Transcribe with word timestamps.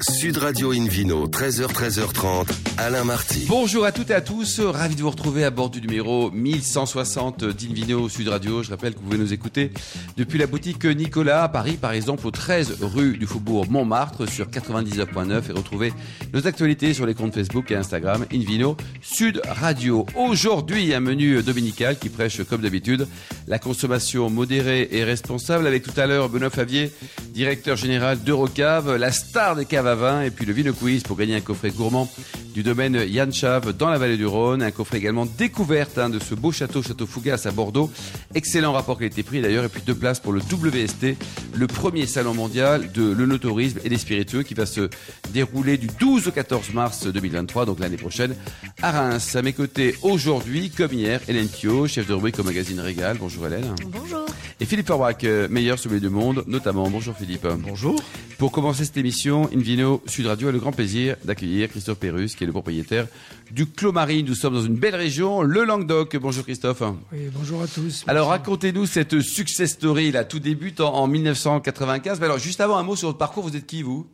Sud 0.00 0.38
Radio 0.38 0.72
Invino, 0.72 1.28
13h, 1.28 1.66
13h30, 1.66 2.48
Alain 2.78 3.04
Marty. 3.04 3.44
Bonjour 3.46 3.84
à 3.84 3.92
toutes 3.92 4.10
et 4.10 4.14
à 4.14 4.22
tous, 4.22 4.58
ravi 4.60 4.96
de 4.96 5.02
vous 5.02 5.10
retrouver 5.10 5.44
à 5.44 5.50
bord 5.50 5.68
du 5.68 5.82
numéro 5.82 6.30
1160 6.30 7.44
d'Invino 7.44 8.08
Sud 8.08 8.28
Radio. 8.28 8.62
Je 8.62 8.70
rappelle 8.70 8.94
que 8.94 8.98
vous 9.00 9.04
pouvez 9.04 9.18
nous 9.18 9.34
écouter 9.34 9.70
depuis 10.16 10.38
la 10.38 10.46
boutique 10.46 10.86
Nicolas 10.86 11.44
à 11.44 11.48
Paris, 11.48 11.76
par 11.80 11.92
exemple, 11.92 12.26
au 12.26 12.30
13 12.30 12.78
rue 12.80 13.18
du 13.18 13.26
Faubourg 13.26 13.70
Montmartre 13.70 14.26
sur 14.26 14.46
99.9 14.46 15.50
et 15.50 15.52
retrouver 15.52 15.92
nos 16.32 16.46
actualités 16.46 16.94
sur 16.94 17.04
les 17.04 17.14
comptes 17.14 17.34
Facebook 17.34 17.70
et 17.70 17.76
Instagram 17.76 18.24
Invino 18.32 18.78
Sud 19.02 19.42
Radio. 19.46 20.06
Aujourd'hui, 20.16 20.94
un 20.94 21.00
menu 21.00 21.42
dominical 21.42 21.98
qui 21.98 22.08
prêche, 22.08 22.42
comme 22.44 22.62
d'habitude, 22.62 23.06
la 23.46 23.58
consommation 23.58 24.30
modérée 24.30 24.88
et 24.90 25.04
responsable 25.04 25.66
avec 25.66 25.82
tout 25.82 26.00
à 26.00 26.06
l'heure 26.06 26.30
Benoît 26.30 26.50
Favier, 26.50 26.90
directeur 27.34 27.76
général 27.76 28.22
d'Eurocave, 28.22 28.96
la 28.96 29.12
star 29.12 29.54
des 29.54 29.66
caves 29.66 29.81
et 29.82 30.30
puis 30.30 30.46
le 30.46 30.52
Vino 30.52 30.72
Quiz 30.72 31.02
pour 31.02 31.16
gagner 31.16 31.34
un 31.34 31.40
coffret 31.40 31.70
gourmand 31.70 32.08
du 32.54 32.62
domaine 32.62 33.04
Yann 33.08 33.32
Chave 33.32 33.76
dans 33.76 33.90
la 33.90 33.98
vallée 33.98 34.16
du 34.16 34.26
Rhône. 34.26 34.62
Un 34.62 34.70
coffret 34.70 34.98
également 34.98 35.26
découverte 35.26 35.98
hein, 35.98 36.08
de 36.08 36.20
ce 36.20 36.36
beau 36.36 36.52
château, 36.52 36.82
Château 36.82 37.04
Fougas 37.04 37.42
à 37.46 37.50
Bordeaux. 37.50 37.90
Excellent 38.34 38.72
rapport 38.72 38.96
qui 38.96 39.04
a 39.04 39.06
été 39.08 39.24
pris 39.24 39.40
d'ailleurs. 39.40 39.64
Et 39.64 39.68
puis 39.68 39.82
deux 39.84 39.94
places 39.94 40.20
pour 40.20 40.32
le 40.32 40.40
WST, 40.40 41.16
le 41.56 41.66
premier 41.66 42.06
salon 42.06 42.32
mondial 42.32 42.92
de 42.92 43.10
l'œnotourisme 43.10 43.80
et 43.84 43.88
des 43.88 43.98
spiritueux 43.98 44.44
qui 44.44 44.54
va 44.54 44.66
se 44.66 44.88
dérouler 45.32 45.78
du 45.78 45.88
12 45.88 46.28
au 46.28 46.30
14 46.30 46.72
mars 46.74 47.06
2023, 47.08 47.66
donc 47.66 47.80
l'année 47.80 47.96
prochaine, 47.96 48.36
à 48.82 48.92
Reims. 48.92 49.34
À 49.34 49.42
mes 49.42 49.52
côtés 49.52 49.96
aujourd'hui, 50.02 50.70
comme 50.70 50.92
hier, 50.92 51.20
Hélène 51.26 51.48
Pio, 51.48 51.88
chef 51.88 52.06
de 52.06 52.14
rubrique 52.14 52.38
au 52.38 52.44
magazine 52.44 52.78
Régal. 52.78 53.16
Bonjour 53.18 53.48
Hélène. 53.48 53.74
Bonjour. 53.86 54.26
Et 54.62 54.64
Philippe 54.64 54.86
Forbach, 54.86 55.16
euh, 55.24 55.48
meilleur 55.48 55.76
sommelier 55.76 55.98
du 55.98 56.08
monde, 56.08 56.44
notamment. 56.46 56.88
Bonjour 56.88 57.16
Philippe. 57.16 57.48
Bonjour. 57.58 58.00
Pour 58.38 58.52
commencer 58.52 58.84
cette 58.84 58.96
émission, 58.96 59.50
Invino 59.52 60.00
Sud 60.06 60.26
Radio 60.26 60.50
a 60.50 60.52
le 60.52 60.60
grand 60.60 60.70
plaisir 60.70 61.16
d'accueillir 61.24 61.68
Christophe 61.68 61.98
Pérus, 61.98 62.36
qui 62.36 62.44
est 62.44 62.46
le 62.46 62.52
propriétaire 62.52 63.08
du 63.50 63.66
Clos 63.66 63.90
Marine. 63.90 64.24
Nous 64.24 64.36
sommes 64.36 64.54
dans 64.54 64.62
une 64.62 64.76
belle 64.76 64.94
région, 64.94 65.42
le 65.42 65.64
Languedoc. 65.64 66.16
Bonjour 66.16 66.44
Christophe. 66.44 66.84
Oui, 67.12 67.28
bonjour 67.34 67.60
à 67.60 67.66
tous. 67.66 68.04
Alors 68.06 68.28
racontez-nous 68.28 68.86
cette 68.86 69.20
success 69.20 69.72
story 69.72 70.12
là. 70.12 70.22
Tout 70.22 70.38
débute 70.38 70.80
en, 70.80 70.94
en 70.94 71.08
1995. 71.08 72.20
Mais 72.20 72.26
alors 72.26 72.38
juste 72.38 72.60
avant 72.60 72.76
un 72.76 72.84
mot 72.84 72.94
sur 72.94 73.08
votre 73.08 73.18
parcours. 73.18 73.42
Vous 73.42 73.56
êtes 73.56 73.66
qui 73.66 73.82
vous? 73.82 74.06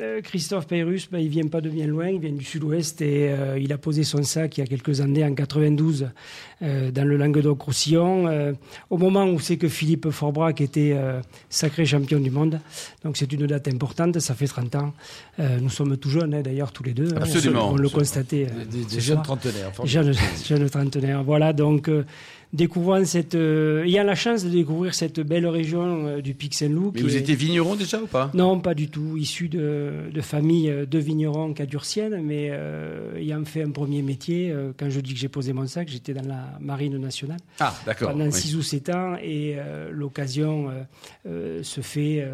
Euh, 0.00 0.20
Christophe 0.22 0.66
Peyrus, 0.66 1.08
ben, 1.08 1.20
il 1.20 1.28
vient 1.28 1.46
pas 1.46 1.60
de 1.60 1.70
bien 1.70 1.86
loin, 1.86 2.08
il 2.08 2.18
vient 2.18 2.32
du 2.32 2.44
sud-ouest 2.44 3.00
et 3.00 3.28
euh, 3.28 3.56
il 3.60 3.72
a 3.72 3.78
posé 3.78 4.02
son 4.02 4.24
sac 4.24 4.58
il 4.58 4.60
y 4.60 4.64
a 4.64 4.66
quelques 4.66 5.00
années, 5.00 5.24
en 5.24 5.34
92, 5.34 6.08
euh, 6.64 6.90
dans 6.90 7.04
le 7.06 7.16
Languedoc-Roussillon, 7.16 8.26
euh, 8.26 8.52
au 8.90 8.98
moment 8.98 9.26
où 9.26 9.38
c'est 9.38 9.56
que 9.58 9.68
Philippe 9.68 10.10
Forbrac 10.10 10.60
était 10.60 10.92
euh, 10.94 11.20
sacré 11.48 11.84
champion 11.86 12.18
du 12.18 12.30
monde. 12.30 12.58
Donc 13.04 13.16
c'est 13.16 13.32
une 13.32 13.46
date 13.46 13.68
importante, 13.68 14.18
ça 14.18 14.34
fait 14.34 14.46
30 14.46 14.74
ans. 14.76 14.92
Euh, 15.38 15.58
nous 15.60 15.70
sommes 15.70 15.96
tout 15.96 16.10
jeunes 16.10 16.34
hein, 16.34 16.42
d'ailleurs 16.42 16.72
tous 16.72 16.82
les 16.82 16.92
deux. 16.94 17.08
hein, 17.14 17.18
Absolument. 17.22 17.68
on, 17.70 17.74
on 17.74 17.76
le 17.76 17.88
constatait. 17.88 18.46
euh, 18.50 18.64
Des, 18.90 19.00
jeunes 19.00 19.22
trentenaires. 19.22 19.70
Jeune, 19.84 20.12
jeune 20.46 20.68
trentenaire. 20.70 21.22
Voilà, 21.22 21.52
donc 21.52 21.88
euh, 21.88 22.04
découvrant 22.52 23.04
cette, 23.04 23.34
euh, 23.34 23.84
ayant 23.84 24.04
la 24.04 24.14
chance 24.14 24.44
de 24.44 24.48
découvrir 24.50 24.94
cette 24.94 25.18
belle 25.20 25.46
région 25.46 26.06
euh, 26.06 26.20
du 26.20 26.34
Pic 26.34 26.54
Saint-Loup. 26.54 26.92
Mais 26.94 27.02
vous 27.02 27.16
est- 27.16 27.20
étiez 27.20 27.34
vigneron 27.34 27.74
déjà 27.74 28.00
ou 28.00 28.06
pas? 28.06 28.30
Non, 28.32 28.60
pas 28.60 28.74
du 28.74 28.88
tout. 28.88 29.16
Issu 29.16 29.48
de, 29.48 29.90
de 30.12 30.20
famille 30.20 30.72
de 30.88 30.98
vignerons 30.98 31.52
cadurciennes, 31.52 32.20
mais 32.22 32.48
euh, 32.52 33.16
ayant 33.18 33.44
fait 33.44 33.62
un 33.64 33.70
premier 33.70 34.02
métier, 34.02 34.50
euh, 34.52 34.72
quand 34.78 34.88
je 34.88 35.00
dis 35.00 35.14
que 35.14 35.18
j'ai 35.20 35.28
posé 35.28 35.52
mon 35.52 35.66
sac, 35.66 35.88
j'étais 35.88 36.14
dans 36.14 36.26
la 36.28 36.53
marine 36.60 36.98
nationale 36.98 37.38
Ah 37.60 37.74
d'accord. 37.86 38.10
pendant 38.10 38.26
oui. 38.26 38.32
6 38.32 38.56
ou 38.56 38.62
7 38.62 38.90
ans 38.90 39.16
et 39.22 39.54
euh, 39.58 39.90
l'occasion 39.90 40.70
euh, 40.70 40.82
euh, 41.26 41.62
se 41.62 41.80
fait 41.80 42.26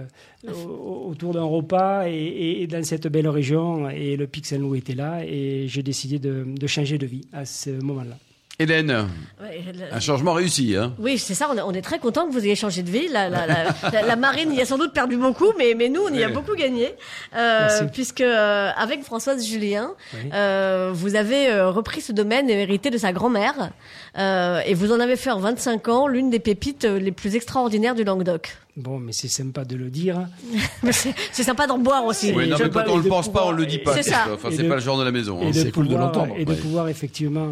au- 0.49 1.09
autour 1.11 1.33
d'un 1.35 1.45
repas 1.45 2.07
et, 2.09 2.13
et- 2.15 2.63
et 2.63 2.67
dans 2.67 2.83
cette 2.85 3.07
belle 3.09 3.29
région 3.29 3.89
et 3.91 4.17
le 4.17 4.27
Pic 4.27 4.47
Saint-Loup 4.47 4.75
était 4.75 4.95
là 4.95 5.25
et 5.25 5.67
j'ai 5.69 5.83
décidé 5.83 6.19
de, 6.19 6.45
de 6.47 6.67
changer 6.67 6.99
de 6.99 7.07
vie 7.07 7.23
à 7.33 7.45
ce 7.45 7.71
moment-là. 7.71 8.17
Hélène, 8.61 9.07
Ouais, 9.43 9.65
le- 9.73 9.95
un 9.97 10.01
changement 10.01 10.35
réussi. 10.35 10.77
Hein 10.77 10.93
Oui, 10.99 11.17
c'est 11.17 11.33
ça, 11.33 11.49
on 11.51 11.57
est, 11.57 11.63
on 11.63 11.73
est 11.73 11.81
très 11.81 11.99
content 11.99 12.27
que 12.29 12.33
vous 12.33 12.45
ayez 12.45 12.55
changé 12.55 12.83
de 12.83 12.91
vie. 12.91 13.09
La, 13.09 13.31
la- 13.31 13.47
la- 13.47 13.65
la- 13.93 14.03
la 14.03 14.17
marine 14.17 14.53
y 14.53 14.61
a 14.61 14.67
sans 14.67 14.77
doute 14.77 14.93
perdu 14.93 15.17
beaucoup, 15.17 15.51
mais, 15.57 15.73
mais 15.75 15.89
nous, 15.89 16.03
on 16.03 16.13
y 16.13 16.23
a 16.23 16.29
beaucoup 16.29 16.55
gagné. 16.55 16.95
Euh, 17.35 17.61
Merci. 17.61 17.85
puisque 17.91 18.21
euh, 18.21 18.71
avec 18.77 19.03
Françoise 19.03 19.47
Julien, 19.47 19.93
Oui. 20.13 20.29
euh, 20.35 20.91
vous 20.93 21.15
avez 21.17 21.49
euh, 21.49 21.71
repris 21.71 22.03
ce 22.03 22.13
domaine 22.13 22.51
hérité 22.51 22.91
de 22.91 22.99
sa 22.99 23.13
grand-mère. 23.13 23.71
Euh, 24.19 24.61
et 24.67 24.75
vous 24.75 24.93
en 24.93 25.01
avez 25.01 25.17
fait 25.17 25.31
en 25.31 25.39
25 25.41 25.89
ans 25.89 26.07
l'une 26.07 26.29
des 26.29 26.39
pépites 26.41 26.85
les 26.85 27.13
plus 27.13 27.37
extraordinaires 27.37 27.95
du 27.95 28.05
Languedoc. 28.05 28.59
Bon, 28.77 28.99
mais 28.99 29.13
c'est 29.13 29.29
sympa 29.29 29.65
de 29.65 29.77
le 29.77 29.91
dire. 29.91 30.27
C'est 31.33 31.43
sympa 31.43 31.67
d'en 31.67 31.79
boire 31.79 32.05
aussi. 32.05 32.33
Oui, 32.35 32.49
non, 32.49 32.57
mais 32.63 32.71
quand 32.71 32.85
on 32.89 33.01
et 33.01 33.03
le 33.03 33.09
pense 33.09 33.27
pas, 33.31 33.41
on 33.41 33.49
pouvoir- 33.49 33.53
le 33.53 33.67
dit 33.67 33.79
pas. 33.79 33.95
C'est 33.95 34.03
ça. 34.11 34.27
Enfin, 34.33 34.49
c'est 34.53 34.69
pas 34.69 34.77
le 34.77 34.81
genre 34.81 34.99
de 34.99 35.05
la 35.05 35.11
maison. 35.11 35.39
hein. 35.43 35.51
c'est 35.53 35.73
cool 35.73 35.89
de 35.89 35.97
l'entendre, 35.97 36.35
et 36.39 36.45
de 36.45 36.51
ouais. 36.51 36.57
pouvoir 36.57 36.89
effectivement 36.89 37.49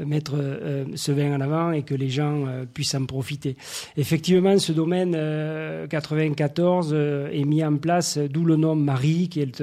euh, 0.00 0.04
mettre 0.06 0.34
euh, 0.36 0.84
ce 0.94 1.12
vin 1.12 1.34
en 1.34 1.40
avant 1.40 1.72
et 1.72 1.82
que 1.82 1.94
les 1.94 2.08
gens 2.08 2.46
euh, 2.46 2.64
puissent 2.72 2.94
en 2.94 3.04
profiter. 3.04 3.56
Effectivement, 3.96 4.58
ce 4.58 4.72
domaine 4.72 5.14
euh, 5.16 5.86
94 5.88 6.90
euh, 6.92 7.28
est 7.32 7.44
mis 7.44 7.64
en 7.64 7.76
place, 7.76 8.16
d'où 8.18 8.44
le 8.44 8.56
nom 8.56 8.74
Marie, 8.76 9.28
qui 9.28 9.40
est 9.40 9.62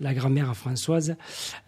la 0.00 0.12
grand-mère 0.12 0.50
à 0.50 0.54
Françoise, 0.54 1.14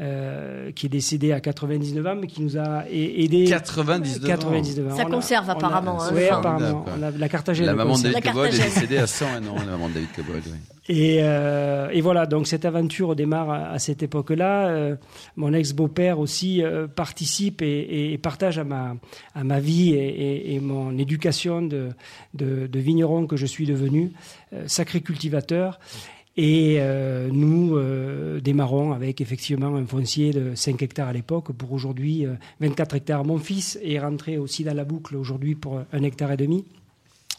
euh, 0.01 0.71
qui 0.73 0.87
est 0.87 0.91
décédée 0.91 1.33
à 1.33 1.41
99 1.41 2.07
ans, 2.07 2.17
mais 2.21 2.27
qui 2.27 2.43
nous 2.43 2.59
a 2.59 2.85
aidé. 2.91 3.45
99 3.49 4.25
ans. 4.25 4.27
99 4.27 4.93
ans. 4.93 4.97
Ça 4.97 5.05
On 5.07 5.11
conserve 5.11 5.49
a- 5.49 5.53
apparemment, 5.53 6.03
hein, 6.03 6.11
Oui, 6.15 6.25
apparemment. 6.29 6.59
Formidable, 6.85 6.99
On 6.99 7.03
a 7.03 7.11
la 7.19 7.29
Carthagène. 7.29 7.67
La 7.67 7.75
maman 7.75 7.97
de 7.99 8.09
La 8.09 8.21
Carthagène. 8.21 8.64
Décédée 8.65 8.99
à 8.99 9.07
101 9.07 9.47
ans, 9.47 9.57
la 9.57 9.89
David 9.89 10.13
Cobold. 10.15 10.43
Oui. 10.47 10.75
Et, 10.89 11.19
euh, 11.23 11.89
et 11.91 12.03
voilà, 12.03 12.27
donc 12.27 12.47
cette 12.47 12.67
aventure 12.67 13.17
démarre 13.17 13.51
à, 13.51 13.79
cette 13.79 14.03
époque-là. 14.03 14.69
Euh, 14.69 14.97
mon 15.37 15.53
ex-beau-père 15.55 16.19
aussi 16.19 16.63
euh, 16.63 16.87
participe 16.87 17.63
et, 17.63 18.19
partage 18.23 18.59
à 18.59 18.65
ma, 18.65 18.97
à 19.35 19.45
ma 19.45 19.61
vie 19.61 19.95
et, 19.95 20.61
mon 20.61 20.97
éducation 20.99 21.63
de, 21.63 21.91
de, 22.35 22.79
vigneron 22.79 23.27
que 23.27 23.37
je 23.37 23.47
suis 23.47 23.67
devenu, 23.67 24.13
euh, 24.53 24.65
sacré 24.67 25.01
cultivateur. 25.01 25.79
Et 26.37 26.81
nous 27.31 27.79
démarrons 28.41 28.93
avec 28.93 29.21
effectivement 29.21 29.77
un 29.77 29.87
foncier 29.87 30.33
de 30.33 30.57
5 30.57 30.83
hectares 30.83 31.07
à 31.07 31.13
l'époque 31.13 31.53
pour 31.53 31.73
aujourd'hui 31.73 32.27
euh, 32.27 32.35
24 32.59 32.97
hectares. 32.97 33.25
Mon 33.25 33.39
fils 33.39 33.79
est 33.85 34.01
rentré 34.01 34.37
aussi 34.37 34.65
dans 34.65 34.75
la 34.75 34.85
boucle 34.85 35.15
aujourd'hui 35.15 35.55
pour 35.55 35.81
un 35.93 36.03
hectare 36.03 36.33
et 36.33 36.37
demi. 36.37 36.65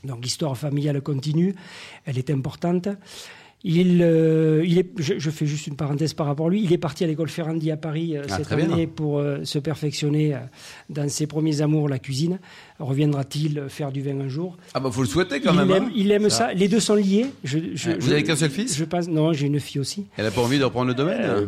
Donc 0.05 0.23
l'histoire 0.23 0.57
familiale 0.57 1.01
continue, 1.01 1.55
elle 2.05 2.17
est 2.17 2.29
importante. 2.29 2.88
Il, 3.67 4.03
euh, 4.03 4.63
il 4.63 4.77
est, 4.77 4.88
je, 4.99 5.17
je 5.17 5.29
fais 5.31 5.47
juste 5.47 5.66
une 5.66 5.75
parenthèse 5.75 6.13
par 6.13 6.27
rapport 6.27 6.45
à 6.47 6.49
lui. 6.51 6.63
Il 6.63 6.71
est 6.71 6.77
parti 6.77 7.03
à 7.03 7.07
l'école 7.07 7.29
Ferrandi 7.29 7.71
à 7.71 7.77
Paris 7.77 8.15
euh, 8.15 8.23
Ah, 8.29 8.38
cette 8.38 8.53
bien. 8.53 8.71
année 8.71 8.85
pour 8.85 9.17
euh, 9.17 9.44
se 9.44 9.57
perfectionner 9.57 10.38
dans 10.89 11.09
ses 11.09 11.25
premiers 11.25 11.61
amours, 11.61 11.89
la 11.89 11.97
cuisine. 11.97 12.39
Reviendra-t-il 12.80 13.63
faire 13.69 13.91
du 13.91 14.02
vin 14.02 14.19
un 14.19 14.28
jour? 14.28 14.58
Ah 14.74 14.80
bah 14.80 14.90
faut 14.91 15.02
le 15.02 15.08
souhaiter 15.08 15.40
quand 15.40 15.52
il 15.53 15.59
même. 15.59 15.72
aime, 15.72 15.84
hein. 15.86 15.91
il 15.96 16.12
aime 16.12 16.30
ça. 16.30 16.53
Les 16.53 16.68
deux 16.68 16.80
sont 16.80 16.96
liés. 16.96 17.28
Je, 17.44 17.58
je- 17.74 17.90
Ouais, 17.91 17.96
vous 18.00 18.08
je- 18.08 18.12
avez 18.13 18.24
qu'un 18.24 18.36
seul 18.36 18.50
fils? 18.50 18.75
Je 18.78 18.84
pense. 18.84 19.08
Non, 19.08 19.31
j'ai 19.34 19.47
une 19.47 19.59
fille 19.59 19.80
aussi. 19.80 20.06
Elle 20.18 20.25
a 20.25 20.31
pas 20.31 20.41
envie 20.41 20.59
de 20.59 20.63
reprendre 20.66 20.88
le 20.88 20.94
domaine 20.94 21.22
Euh, 21.22 21.46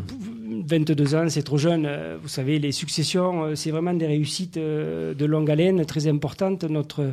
22 0.66 1.16
ans, 1.16 1.26
c'est 1.30 1.44
trop 1.44 1.58
jeune. 1.58 1.86
Euh, 1.86 2.18
Vous 2.22 2.28
savez, 2.30 2.60
les 2.60 2.72
successions, 2.72 3.44
euh, 3.44 3.56
c'est 3.56 3.72
vraiment 3.72 3.94
des 3.94 4.08
réussites 4.08 4.58
euh, 4.58 5.14
de 5.14 5.26
longue 5.26 5.50
haleine, 5.52 5.86
très 5.86 6.08
importantes. 6.08 6.64
Notre, 6.64 7.04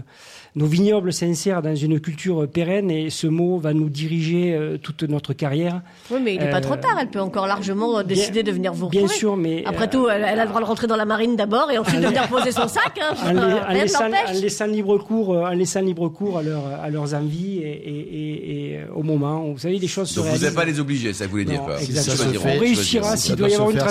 nos 0.55 0.67
vignobles 0.67 1.13
s'insèrent 1.13 1.63
dans 1.63 1.75
une 1.75 1.99
culture 2.01 2.49
pérenne 2.49 2.91
et 2.91 3.11
ce 3.11 3.27
mot 3.27 3.59
va 3.59 3.75
nous 3.75 3.89
diriger 3.89 4.57
toute 4.83 5.03
notre 5.03 5.33
carrière. 5.33 5.83
Oui, 6.11 6.19
mais 6.23 6.35
il 6.35 6.41
n'est 6.41 6.51
pas 6.51 6.61
trop 6.61 6.77
tard. 6.77 6.97
Elle 7.01 7.09
peut 7.11 7.21
encore 7.21 7.47
largement 7.49 8.03
décider 8.05 8.43
de 8.45 8.53
venir 8.53 8.73
vous 8.73 8.89
Bien 8.89 9.03
retrouver. 9.03 9.19
sûr, 9.19 9.37
mais 9.37 9.65
Après 9.67 9.87
euh, 9.87 9.91
tout, 9.91 10.09
elle, 10.09 10.25
elle 10.27 10.39
a 10.39 10.45
le 10.45 10.49
droit 10.49 10.61
de 10.61 10.67
rentrer 10.67 10.87
dans 10.87 10.97
la 10.97 11.05
marine 11.05 11.35
d'abord 11.37 11.71
et 11.73 11.79
ensuite 11.79 12.01
de 12.01 12.07
venir 12.07 12.29
poser 12.29 12.53
son 12.53 12.69
sac. 12.69 12.99
Hein. 13.01 13.15
en, 13.25 13.73
en 13.73 13.75
laissant, 14.09 14.31
en 14.38 14.41
laissant 14.41 14.66
libre 14.66 14.98
cours, 14.98 15.34
euh, 15.34 15.44
en 15.47 15.50
laissant 15.50 15.81
libre 15.81 16.09
cours 16.09 16.38
à, 16.38 16.42
leur, 16.42 16.66
à 16.66 16.91
leurs 16.91 17.15
envies 17.15 17.59
et, 17.59 17.70
et- 17.70 17.98
et- 17.98 18.70
et, 18.72 18.76
euh, 18.78 18.87
au 18.94 19.03
moment. 19.03 19.47
où, 19.48 19.53
Vous 19.53 19.59
savez, 19.59 19.78
les 19.78 19.87
choses 19.88 20.09
se 20.10 20.16
Donc 20.16 20.25
vous 20.25 20.31
n'allez 20.32 20.41
réalisent. 20.41 20.56
pas 20.56 20.65
les 20.65 20.81
obliger, 20.81 21.12
ça 21.12 21.26
voulez 21.26 21.44
dire 21.44 21.60
Non, 21.60 21.66
quoi. 21.66 21.81
exactement. 21.81 22.16
Ça 22.16 22.25
se 22.25 22.39
fait. 22.39 22.56
On 22.56 22.60
réussira. 22.60 23.16
S'il 23.16 23.36
doit 23.36 23.48
y 23.48 23.54
avoir 23.54 23.71
une 23.71 23.78
fait. 23.78 23.83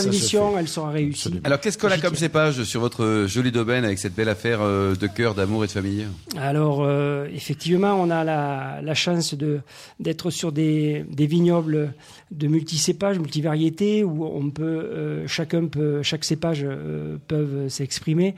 elle 0.59 0.67
sera 0.67 0.89
réussie. 0.91 1.19
Absolument. 1.27 1.41
Alors 1.45 1.59
qu'est-ce 1.59 1.77
qu'on 1.77 1.89
a 1.89 1.97
comme 1.97 2.15
cépage 2.15 2.63
sur 2.63 2.81
votre 2.81 3.25
joli 3.27 3.51
domaine 3.51 3.85
avec 3.85 3.99
cette 3.99 4.15
belle 4.15 4.29
affaire 4.29 4.59
euh, 4.61 4.95
de 4.95 5.07
cœur, 5.07 5.35
d'amour 5.35 5.63
et 5.63 5.67
de 5.67 5.71
famille? 5.71 6.05
Alors, 6.37 6.83
euh, 6.83 7.27
effectivement, 7.33 7.93
on 7.93 8.09
a 8.09 8.23
la, 8.23 8.79
la 8.81 8.93
chance 8.93 9.33
de 9.33 9.59
d'être 9.99 10.29
sur 10.31 10.51
des, 10.51 11.05
des 11.09 11.25
vignobles 11.27 11.93
de 12.33 12.47
multicépages, 12.47 13.19
multivariétés, 13.19 14.03
où 14.03 14.25
on 14.25 14.49
peut, 14.49 14.63
euh, 14.63 15.27
chacun 15.27 15.67
peut, 15.67 16.01
chaque 16.03 16.23
cépage 16.25 16.61
euh, 16.63 17.17
peuvent 17.27 17.67
s'exprimer. 17.69 18.35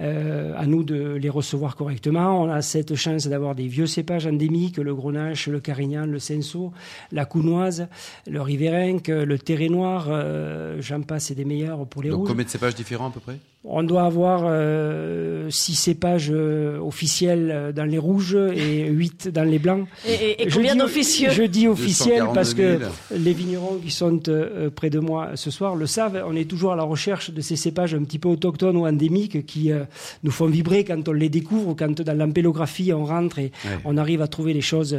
euh, 0.00 0.52
à 0.56 0.66
nous 0.66 0.84
de 0.84 1.14
les 1.14 1.28
recevoir 1.28 1.76
correctement. 1.76 2.42
On 2.42 2.50
a 2.50 2.62
cette 2.62 2.94
chance 2.94 3.26
d'avoir 3.26 3.54
des 3.54 3.66
vieux 3.66 3.86
cépages 3.86 4.26
endémiques, 4.26 4.76
le 4.76 4.94
Grenache, 4.94 5.48
le 5.48 5.60
Carignan, 5.60 6.06
le 6.06 6.18
Cinsault, 6.18 6.72
la 7.12 7.24
Counoise, 7.24 7.88
le 8.30 8.40
Riverinque, 8.40 9.08
le 9.08 9.38
Terré 9.38 9.68
Noir, 9.68 10.06
euh, 10.08 10.76
j'en 10.80 11.02
passe, 11.02 11.26
c'est 11.26 11.34
des 11.34 11.44
meilleurs 11.44 11.86
pour 11.86 12.02
les 12.02 12.10
Donc 12.10 12.20
rouges. 12.20 12.28
combien 12.28 12.44
de 12.44 12.50
cépages 12.50 12.74
différents 12.74 13.08
à 13.08 13.10
peu 13.10 13.20
près? 13.20 13.38
On 13.70 13.82
doit 13.82 14.04
avoir 14.04 14.44
euh, 14.46 15.50
six 15.50 15.74
cépages 15.74 16.30
euh, 16.32 16.78
officiels 16.80 17.50
euh, 17.52 17.70
dans 17.72 17.84
les 17.84 17.98
rouges 17.98 18.34
et 18.34 18.86
huit 18.88 19.28
dans 19.28 19.42
les 19.44 19.58
blancs. 19.58 19.86
Et, 20.06 20.12
et- 20.14 20.42
et 20.46 20.48
Je 20.50 20.54
combien 20.56 20.72
dis- 20.72 20.78
d'officieux 20.80 21.28
Je 21.30 21.42
dis 21.42 21.68
officiel 21.68 22.20
242 22.20 22.34
parce 22.34 22.54
que 22.54 22.78
000. 22.78 22.90
les 23.22 23.32
vignerons 23.34 23.76
qui 23.84 23.90
sont 23.90 24.20
euh, 24.28 24.70
près 24.70 24.88
de 24.88 24.98
moi 24.98 25.32
ce 25.34 25.50
soir 25.50 25.76
le 25.76 25.84
savent. 25.86 26.24
On 26.26 26.34
est 26.34 26.46
toujours 26.48 26.72
à 26.72 26.76
la 26.76 26.82
recherche 26.82 27.30
de 27.30 27.40
ces 27.42 27.56
cépages 27.56 27.94
un 27.94 28.02
petit 28.04 28.18
peu 28.18 28.28
autochtones 28.30 28.76
ou 28.78 28.86
endémiques 28.86 29.44
qui 29.44 29.70
euh, 29.70 29.84
nous 30.22 30.30
font 30.30 30.46
vibrer 30.46 30.84
quand 30.84 31.06
on 31.06 31.12
les 31.12 31.28
découvre 31.28 31.68
ou 31.68 31.74
quand 31.74 32.00
dans 32.00 32.16
l'ampélographie 32.16 32.92
on 32.94 33.04
rentre 33.04 33.38
et 33.38 33.52
Ouais. 33.64 33.76
on 33.84 33.96
arrive 33.98 34.22
à 34.22 34.28
trouver 34.28 34.54
des 34.54 34.60
choses 34.62 34.96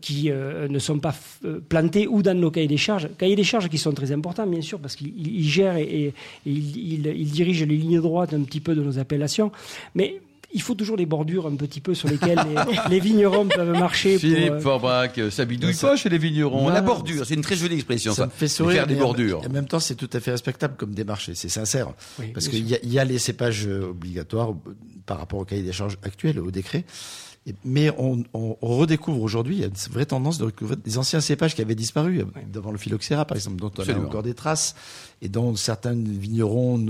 qui 0.00 0.30
euh, 0.30 0.68
ne 0.68 0.78
sont 0.78 0.98
pas 0.98 1.14
plantées 1.68 2.06
ou 2.06 2.22
dans 2.22 2.34
nos 2.38 2.50
cahiers 2.50 2.66
des 2.68 2.76
charges. 2.76 3.08
Cahiers 3.18 3.36
des 3.36 3.44
charges 3.44 3.68
qui 3.68 3.78
sont 3.78 3.92
très 3.92 4.12
importants 4.12 4.46
bien 4.46 4.60
sûr 4.60 4.78
parce 4.78 4.94
qu'ils 4.96 5.12
ils- 5.16 5.36
ils 5.40 5.48
gèrent 5.48 5.76
et, 5.76 5.82
et- 5.82 6.06
et 6.08 6.12
ils, 6.46 6.94
ils- 6.94 7.06
ils 7.16 7.30
dirigent 7.30 7.64
les 7.66 7.77
lignes 7.78 8.00
droites 8.00 8.34
un 8.34 8.42
petit 8.42 8.60
peu 8.60 8.74
de 8.74 8.82
nos 8.82 8.98
appellations. 8.98 9.50
Mais 9.94 10.20
il 10.54 10.62
faut 10.62 10.74
toujours 10.74 10.96
des 10.96 11.04
bordures 11.04 11.46
un 11.46 11.56
petit 11.56 11.80
peu 11.80 11.94
sur 11.94 12.08
lesquelles 12.08 12.38
les, 12.48 12.76
les 12.90 13.00
vignerons 13.00 13.46
peuvent 13.46 13.78
marcher. 13.78 14.18
Philippe 14.18 14.52
euh, 14.52 14.60
Forbach, 14.60 15.10
euh, 15.18 15.30
ça 15.30 15.44
bidouille 15.44 15.74
pas 15.74 15.94
chez 15.96 16.08
les 16.08 16.16
vignerons. 16.16 16.62
Non, 16.68 16.70
la 16.70 16.80
bordure, 16.80 17.26
c'est 17.26 17.34
une 17.34 17.42
très 17.42 17.54
jolie 17.56 17.74
expression 17.74 18.12
ça. 18.12 18.22
Ça 18.22 18.26
me 18.26 18.30
fait 18.30 18.48
sourire. 18.48 18.76
Faire 18.76 18.86
des 18.86 18.94
bordures. 18.94 19.42
En 19.46 19.52
même 19.52 19.66
temps, 19.68 19.78
c'est 19.80 19.94
tout 19.94 20.08
à 20.12 20.20
fait 20.20 20.30
respectable 20.30 20.74
comme 20.76 20.94
démarche 20.94 21.28
et 21.28 21.34
c'est 21.34 21.50
sincère. 21.50 21.88
Oui, 22.18 22.28
Parce 22.32 22.48
qu'il 22.48 22.66
y, 22.66 22.74
a- 22.74 22.78
il 22.82 22.90
y 22.92 22.98
a 22.98 23.04
les 23.04 23.18
cépages 23.18 23.66
euh, 23.66 23.90
obligatoires 23.90 24.54
par 25.04 25.18
rapport 25.18 25.38
au 25.40 25.44
cahier 25.44 25.62
des 25.62 25.72
charges 25.72 25.98
actuel, 26.02 26.38
au 26.40 26.50
décret. 26.50 26.84
Mais 27.64 27.90
on, 27.96 28.24
on- 28.34 28.56
on 28.60 28.76
redécouvre 28.76 29.22
aujourd'hui, 29.22 29.56
il 29.56 29.60
y 29.60 29.64
a 29.64 29.68
une 29.68 29.92
vraie 29.92 30.04
tendance 30.04 30.36
de 30.36 30.44
recouvrir 30.44 30.76
des 30.76 30.98
anciens 30.98 31.20
cépages 31.22 31.54
qui 31.54 31.62
avaient 31.62 31.74
disparu, 31.74 32.20
euh, 32.20 32.24
devant 32.52 32.70
le 32.72 32.76
phylloxéra 32.78 33.24
par 33.24 33.36
exemple, 33.38 33.56
dont 33.56 33.72
on 33.74 33.80
Absolument. 33.80 34.04
a 34.04 34.06
encore 34.06 34.22
des 34.22 34.34
traces 34.34 34.74
et 35.22 35.30
dont 35.30 35.56
certains 35.56 35.94
vignerons 35.94 36.84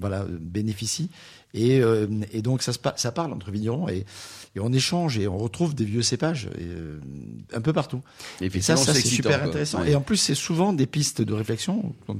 voilà, 0.00 0.24
bénéficient. 0.40 1.10
Et, 1.54 1.80
euh, 1.80 2.06
et 2.32 2.40
donc 2.40 2.62
ça, 2.62 2.72
se 2.72 2.78
pa- 2.78 2.94
ça 2.96 3.12
parle 3.12 3.32
entre 3.34 3.50
vignerons 3.50 3.86
et, 3.90 4.06
et 4.56 4.60
on 4.60 4.72
échange 4.72 5.18
et 5.18 5.28
on 5.28 5.36
retrouve 5.36 5.74
des 5.74 5.84
vieux 5.84 6.00
cépages 6.00 6.46
et, 6.58 6.62
euh, 6.64 6.98
un 7.52 7.60
peu 7.60 7.74
partout. 7.74 8.00
Et 8.40 8.46
effectivement, 8.46 8.78
ça, 8.80 8.94
ça 8.94 8.98
c'est 8.98 9.06
super 9.06 9.40
quoi. 9.40 9.48
intéressant. 9.48 9.82
Ouais. 9.82 9.90
Et 9.90 9.94
en 9.94 10.00
plus, 10.00 10.16
c'est 10.16 10.34
souvent 10.34 10.72
des 10.72 10.86
pistes 10.86 11.20
de 11.20 11.34
réflexion. 11.34 11.94
Quand 12.06 12.16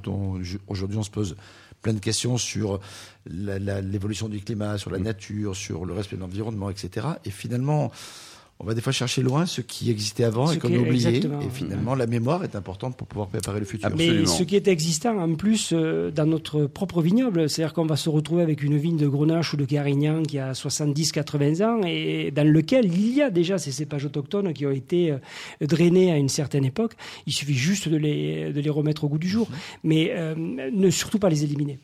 aujourd'hui, 0.69 0.99
on 0.99 1.03
se 1.03 1.11
pose 1.11 1.37
plein 1.83 1.93
de 1.95 1.99
questions 1.99 2.39
sur 2.39 2.81
l'évolution 3.27 4.29
du 4.29 4.41
climat, 4.41 4.79
sur 4.79 4.91
la 4.91 4.99
Mm. 4.99 5.03
nature, 5.03 5.57
sur 5.57 5.85
le 5.85 5.93
respect 5.95 6.17
de 6.17 6.21
l'environnement, 6.21 6.71
etc. 6.71 7.07
Et 7.25 7.31
finalement, 7.31 7.91
on 8.63 8.67
va 8.67 8.75
des 8.75 8.81
fois 8.81 8.93
chercher 8.93 9.23
loin 9.23 9.45
ce 9.47 9.61
qui 9.61 9.91
existait 9.91 10.25
avant 10.25 10.47
Ce 10.47 10.55
et 10.55 10.59
qu'on 10.59 10.69
a 10.69 10.73
est- 10.73 10.79
oublié. 10.79 11.17
Et 11.19 11.51
finalement, 11.53 11.95
la 11.95 12.07
mémoire 12.07 12.45
est 12.45 12.55
importante 12.57 12.97
pour 12.97 13.07
pouvoir 13.07 13.29
préparer 13.29 13.59
le 13.59 13.67
futur. 13.67 13.87
Absolument. 13.89 14.21
Mais 14.21 14.27
ce 14.27 14.43
qui 14.45 14.57
est 14.57 14.69
existant 14.69 15.19
en 15.19 15.35
plus 15.35 15.71
euh, 15.73 16.11
dans 16.11 16.27
notre 16.27 16.67
propre 16.67 17.03
vignoble, 17.03 17.51
c'est-à-dire 17.51 17.75
qu'on 17.75 17.87
va 17.87 17.97
se 17.97 18.09
retrouver 18.09 18.43
avec 18.43 18.63
une 18.63 18.77
vigne 18.79 18.97
de 18.97 19.09
Grenache 19.09 19.53
ou 19.55 19.57
de 19.57 19.65
Carignan 19.65 20.23
qui 20.23 20.39
a 20.39 20.53
70-80 20.55 21.63
ans 21.65 21.81
et 21.87 22.31
dans 22.31 22.47
lequel 22.47 22.87
il 22.87 23.15
y 23.15 23.23
a 23.23 23.31
déjà 23.31 23.59
ces 23.59 23.73
cépages 23.73 24.05
autochtones 24.05 24.53
qui 24.53 24.67
ont 24.67 24.71
été 24.71 25.11
euh, 25.11 25.19
drainés 25.67 26.13
à 26.13 26.17
une 26.17 26.29
certaine 26.29 26.65
époque. 26.65 26.93
Il 27.27 27.33
suffit 27.33 27.55
juste 27.55 27.89
de 27.89 27.97
les, 27.97 28.53
de 28.53 28.61
les 28.61 28.71
remettre 28.71 29.05
au 29.05 29.09
goût 29.09 29.19
du 29.19 29.29
jour, 29.29 29.49
mais 29.83 30.13
euh, 30.15 30.35
ne 30.37 30.91
surtout 30.91 31.19
pas 31.19 31.29
les 31.29 31.45
éliminer. 31.45 31.79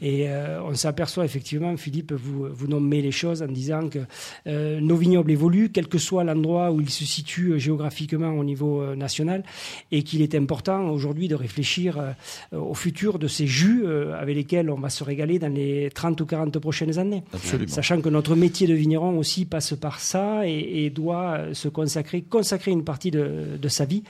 Et 0.00 0.28
euh, 0.28 0.62
on 0.62 0.74
s'aperçoit 0.74 1.24
effectivement, 1.24 1.76
Philippe, 1.76 2.12
vous, 2.12 2.46
vous 2.50 2.66
nommez 2.66 3.02
les 3.02 3.10
choses 3.10 3.42
en 3.42 3.46
disant 3.46 3.88
que 3.88 4.00
euh, 4.46 4.80
nos 4.80 4.96
vignobles 4.96 5.30
évoluent, 5.30 5.70
quel 5.70 5.88
que 5.88 5.98
soit 5.98 6.24
l'endroit 6.24 6.70
où 6.70 6.80
ils 6.80 6.90
se 6.90 7.04
situent 7.04 7.52
euh, 7.52 7.58
géographiquement 7.58 8.30
au 8.30 8.44
niveau 8.44 8.94
national, 8.94 9.44
et 9.90 10.02
qu'il 10.02 10.22
est 10.22 10.34
important 10.34 10.88
aujourd'hui 10.88 11.28
de 11.28 11.34
réfléchir 11.34 12.14
au 12.52 12.74
futur 12.74 13.18
de 13.18 13.28
ces 13.28 13.46
jus 13.46 13.84
avec 14.18 14.36
lesquels 14.36 14.70
on 14.70 14.78
va 14.78 14.90
se 14.90 15.04
régaler 15.04 15.38
dans 15.38 15.52
les 15.52 15.90
30 15.90 16.20
ou 16.20 16.26
40 16.26 16.58
prochaines 16.58 16.98
années. 16.98 17.22
Absolument. 17.32 17.72
Sachant 17.72 18.00
que 18.00 18.08
notre 18.08 18.34
métier 18.34 18.66
de 18.66 18.74
vigneron 18.74 19.18
aussi 19.18 19.44
passe 19.44 19.74
par 19.74 20.00
ça 20.00 20.46
et, 20.46 20.84
et 20.84 20.90
doit 20.90 21.54
se 21.54 21.68
consacrer, 21.68 22.22
consacrer 22.22 22.70
une 22.70 22.84
partie 22.84 23.10
de, 23.10 23.58
de 23.60 23.68
sa 23.68 23.84
vie 23.84 24.02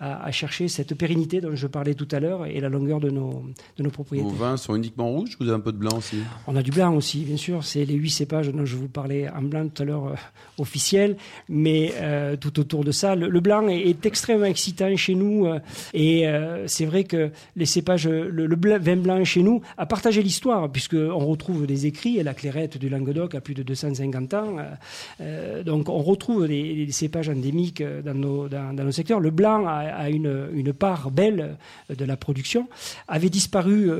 à, 0.00 0.24
à 0.24 0.30
chercher 0.30 0.68
cette 0.68 0.94
pérennité 0.94 1.40
dont 1.40 1.54
je 1.54 1.66
parlais 1.66 1.94
tout 1.94 2.08
à 2.12 2.20
l'heure 2.20 2.46
et 2.46 2.60
la 2.60 2.68
longueur 2.68 3.00
de 3.00 3.10
nos, 3.10 3.44
de 3.76 3.82
nos 3.82 3.90
propriétés. 3.90 4.28
Vos 4.28 4.34
vins 4.34 4.56
sont 4.56 4.74
uniquement 4.74 5.05
rouges 5.10 5.36
ou 5.40 5.44
vous 5.44 5.48
avez 5.48 5.56
un 5.56 5.60
peu 5.60 5.72
de 5.72 5.78
blanc 5.78 5.96
aussi? 5.96 6.16
On 6.46 6.56
a 6.56 6.62
du 6.62 6.70
blanc 6.70 6.94
aussi, 6.94 7.20
bien 7.20 7.36
sûr. 7.36 7.64
C'est 7.64 7.84
les 7.84 7.94
huit 7.94 8.10
cépages 8.10 8.48
dont 8.48 8.64
je 8.64 8.76
vous 8.76 8.88
parlais 8.88 9.28
en 9.28 9.42
blanc 9.42 9.68
tout 9.68 9.82
à 9.82 9.86
l'heure, 9.86 10.06
euh, 10.06 10.14
officiel. 10.58 11.16
Mais 11.48 11.92
euh, 11.96 12.36
tout 12.36 12.58
autour 12.60 12.84
de 12.84 12.92
ça, 12.92 13.14
le, 13.14 13.40
blanc 13.40 13.68
est, 13.68 14.04
extrêmement 14.06 14.46
excitant 14.46 14.94
chez 14.96 15.14
nous. 15.14 15.46
euh, 15.46 15.58
et 15.94 16.26
c'est 16.66 16.86
vrai 16.86 17.04
que 17.04 17.30
les 17.56 17.66
cépages, 17.66 18.08
le, 18.08 18.46
blanc- 18.56 18.78
vin 18.80 18.96
blanc 18.96 19.24
chez 19.24 19.42
nous 19.42 19.60
a 19.76 19.86
partagé 19.86 20.22
l'histoire, 20.22 20.70
puisqu'on 20.70 21.26
retrouve 21.26 21.66
des 21.66 21.86
écrits, 21.86 22.18
et 22.18 22.22
la 22.22 22.34
clairette 22.34 22.78
du 22.78 22.88
Languedoc 22.88 23.34
a 23.34 23.40
plus 23.40 23.54
de 23.54 23.62
250 23.62 24.34
ans. 24.34 24.56
donc 25.64 25.88
on 25.88 26.02
retrouve 26.02 26.46
des, 26.46 26.86
cépages 26.90 27.28
endémiques 27.28 27.82
dans 28.04 28.14
nos, 28.14 28.92
secteurs. 28.92 29.20
Le 29.20 29.30
blanc 29.30 29.66
a, 29.66 30.08
une, 30.10 30.48
une 30.52 30.72
part 30.72 31.10
belle 31.10 31.56
de 31.94 32.04
la 32.04 32.16
production, 32.16 32.68
avait 33.08 33.30
disparu 33.30 33.90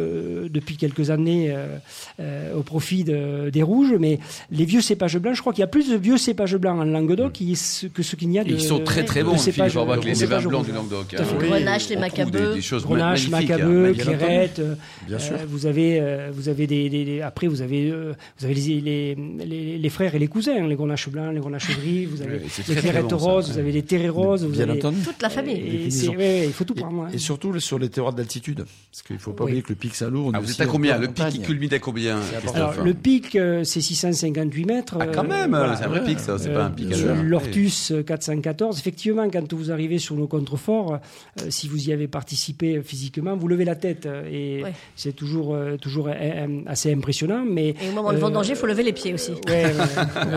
depuis 0.48 0.76
quelques 0.76 0.95
années 1.10 1.50
euh, 1.50 1.76
euh, 2.20 2.54
au 2.54 2.62
profit 2.62 3.04
de- 3.04 3.50
des 3.50 3.62
rouges, 3.62 3.94
mais 3.98 4.19
les 4.50 4.64
vieux 4.64 4.81
cépages 4.81 5.19
blancs, 5.19 5.34
je 5.34 5.40
crois 5.40 5.52
qu'il 5.52 5.60
y 5.60 5.64
a 5.64 5.69
plus 5.69 5.90
de 5.90 5.96
vieux 5.96 6.19
cépages 6.19 6.56
blancs 6.56 6.81
en 6.81 6.84
Languedoc 6.84 7.32
qui- 7.32 7.56
que 7.94 8.02
ce 8.02 8.16
qu'il 8.16 8.28
n'y 8.28 8.38
a 8.38 8.44
de 8.44 8.50
Et 8.50 8.54
ils 8.54 8.60
sont 8.60 8.81
très 8.81 9.04
très 9.04 9.22
bons, 9.22 9.37
cépages- 9.37 9.72
Philippe 9.72 10.04
les, 10.04 10.14
les 10.14 10.26
vins 10.26 10.40
blancs 10.43 10.66
du 10.66 10.72
Languedoc. 10.72 11.08
Tout 11.08 11.16
à 11.16 11.25
fait. 11.25 11.34
hein. 11.34 11.38
Oui. 11.40 11.48
Grenache, 11.48 11.88
les 11.88 11.96
Macabeux. 11.96 12.48
Des, 12.50 12.54
des 12.56 12.62
choses 12.62 12.84
Grenache, 12.84 13.26
hein. 13.26 13.31
Macabeux, 13.31 13.90
entendu. 13.90 14.00
Clairette. 14.02 14.58
euh, 14.58 14.75
Bien 15.06 15.19
sûr. 15.19 15.34
euh, 15.34 15.44
vous 15.48 15.66
avez, 15.66 16.00
euh, 16.00 16.31
vous 16.32 16.48
avez 16.48 16.66
des, 16.66 16.88
des- 16.88 17.04
des- 17.04 17.20
après 17.22 17.46
vous 17.46 17.62
avez, 17.62 17.90
euh, 17.90 18.12
vous 18.38 18.44
avez 18.46 18.54
les, 18.54 18.81
les, 18.81 19.14
les, 19.46 19.78
les 19.78 19.88
frères 19.90 20.14
et 20.14 20.19
les 20.19 20.28
cousins, 20.28 20.66
les 20.66 20.75
grenaches 20.76 21.08
blancs, 21.08 21.32
les 21.34 21.40
grenaches 21.40 21.69
gris, 21.78 22.06
vous 22.06 22.22
avez 22.22 22.38
les 22.69 22.75
clairettes 22.75 23.08
bon, 23.08 23.16
roses, 23.16 23.50
vous 23.52 23.58
avez 23.58 23.72
les 23.72 23.82
terrets 23.82 24.08
roses, 24.08 24.44
vous 24.44 24.52
Bien 24.52 24.62
avez 24.69 24.78
entendu. 24.78 24.99
Toute 25.04 25.22
la 25.22 25.28
famille. 25.31 25.88
Il 25.88 26.52
faut 26.52 26.64
tout 26.64 26.75
prendre. 26.75 27.02
hein. 27.04 27.08
Et 27.12 27.19
surtout 27.19 27.58
sur 27.60 27.78
les 27.78 27.88
terroirs 27.88 28.12
d'altitude. 28.12 28.64
Parce 28.90 29.02
qu'il 29.02 29.16
ne 29.16 29.20
faut 29.20 29.32
pas 29.32 29.44
oublier 29.44 29.62
que 29.62 29.70
le 29.70 29.75
pic 29.75 29.92
est 29.92 30.02
vous 30.04 30.50
êtes 30.50 30.60
à 30.60 30.64
un 30.64 30.66
combien 30.94 30.98
Le 30.98 31.08
pic 31.08 31.24
montagne. 31.24 31.40
culmine 31.42 31.74
à 31.74 31.78
combien 31.78 32.18
Alors, 32.54 32.74
le 32.82 32.94
pic, 32.94 33.36
euh, 33.36 33.64
c'est 33.64 33.80
658 33.80 34.64
mètres. 34.64 34.96
Ah, 35.00 35.06
quand 35.06 35.24
euh, 35.24 35.28
même 35.28 35.50
voilà. 35.50 35.76
C'est 35.76 35.84
un 35.84 35.88
vrai 35.88 36.04
pic, 36.04 36.18
ça, 36.20 36.38
c'est 36.38 36.48
Euh, 36.50 36.54
pas 36.54 36.64
un 36.64 36.70
pic 36.70 36.92
à 36.92 36.96
euh, 36.96 37.04
l'heure. 37.06 37.22
L'Ortus 37.22 37.90
euh, 37.92 38.02
414. 38.02 38.78
Effectivement, 38.78 39.28
quand 39.30 39.52
vous 39.52 39.70
arrivez 39.72 39.98
sur 39.98 40.14
nos 40.16 40.26
contreforts, 40.26 40.94
euh, 41.40 41.46
si 41.50 41.68
vous 41.68 41.88
y 41.88 41.92
avez 41.92 42.08
participé 42.08 42.76
euh, 42.76 42.82
physiquement, 42.82 43.36
vous 43.36 43.48
levez 43.48 43.64
la 43.64 43.74
tête 43.76 44.06
euh, 44.06 44.28
et 44.30 44.62
Ouais. 44.64 44.72
c'est 44.94 45.14
toujours, 45.14 45.54
euh, 45.54 45.76
toujours 45.76 46.08
euh, 46.08 46.12
euh, 46.16 46.60
assez 46.66 46.92
impressionnant. 46.92 47.44
Mais 47.48 47.68
Et 47.80 47.88
au 47.90 47.92
moment 47.92 48.10
de 48.12 48.16
euh, 48.16 48.20
vendanger, 48.20 48.50
il 48.52 48.56
faut 48.56 48.66
lever 48.66 48.82
les 48.82 48.92
pieds 48.92 49.12
aussi. 49.14 49.32
Ouais, 49.48 49.72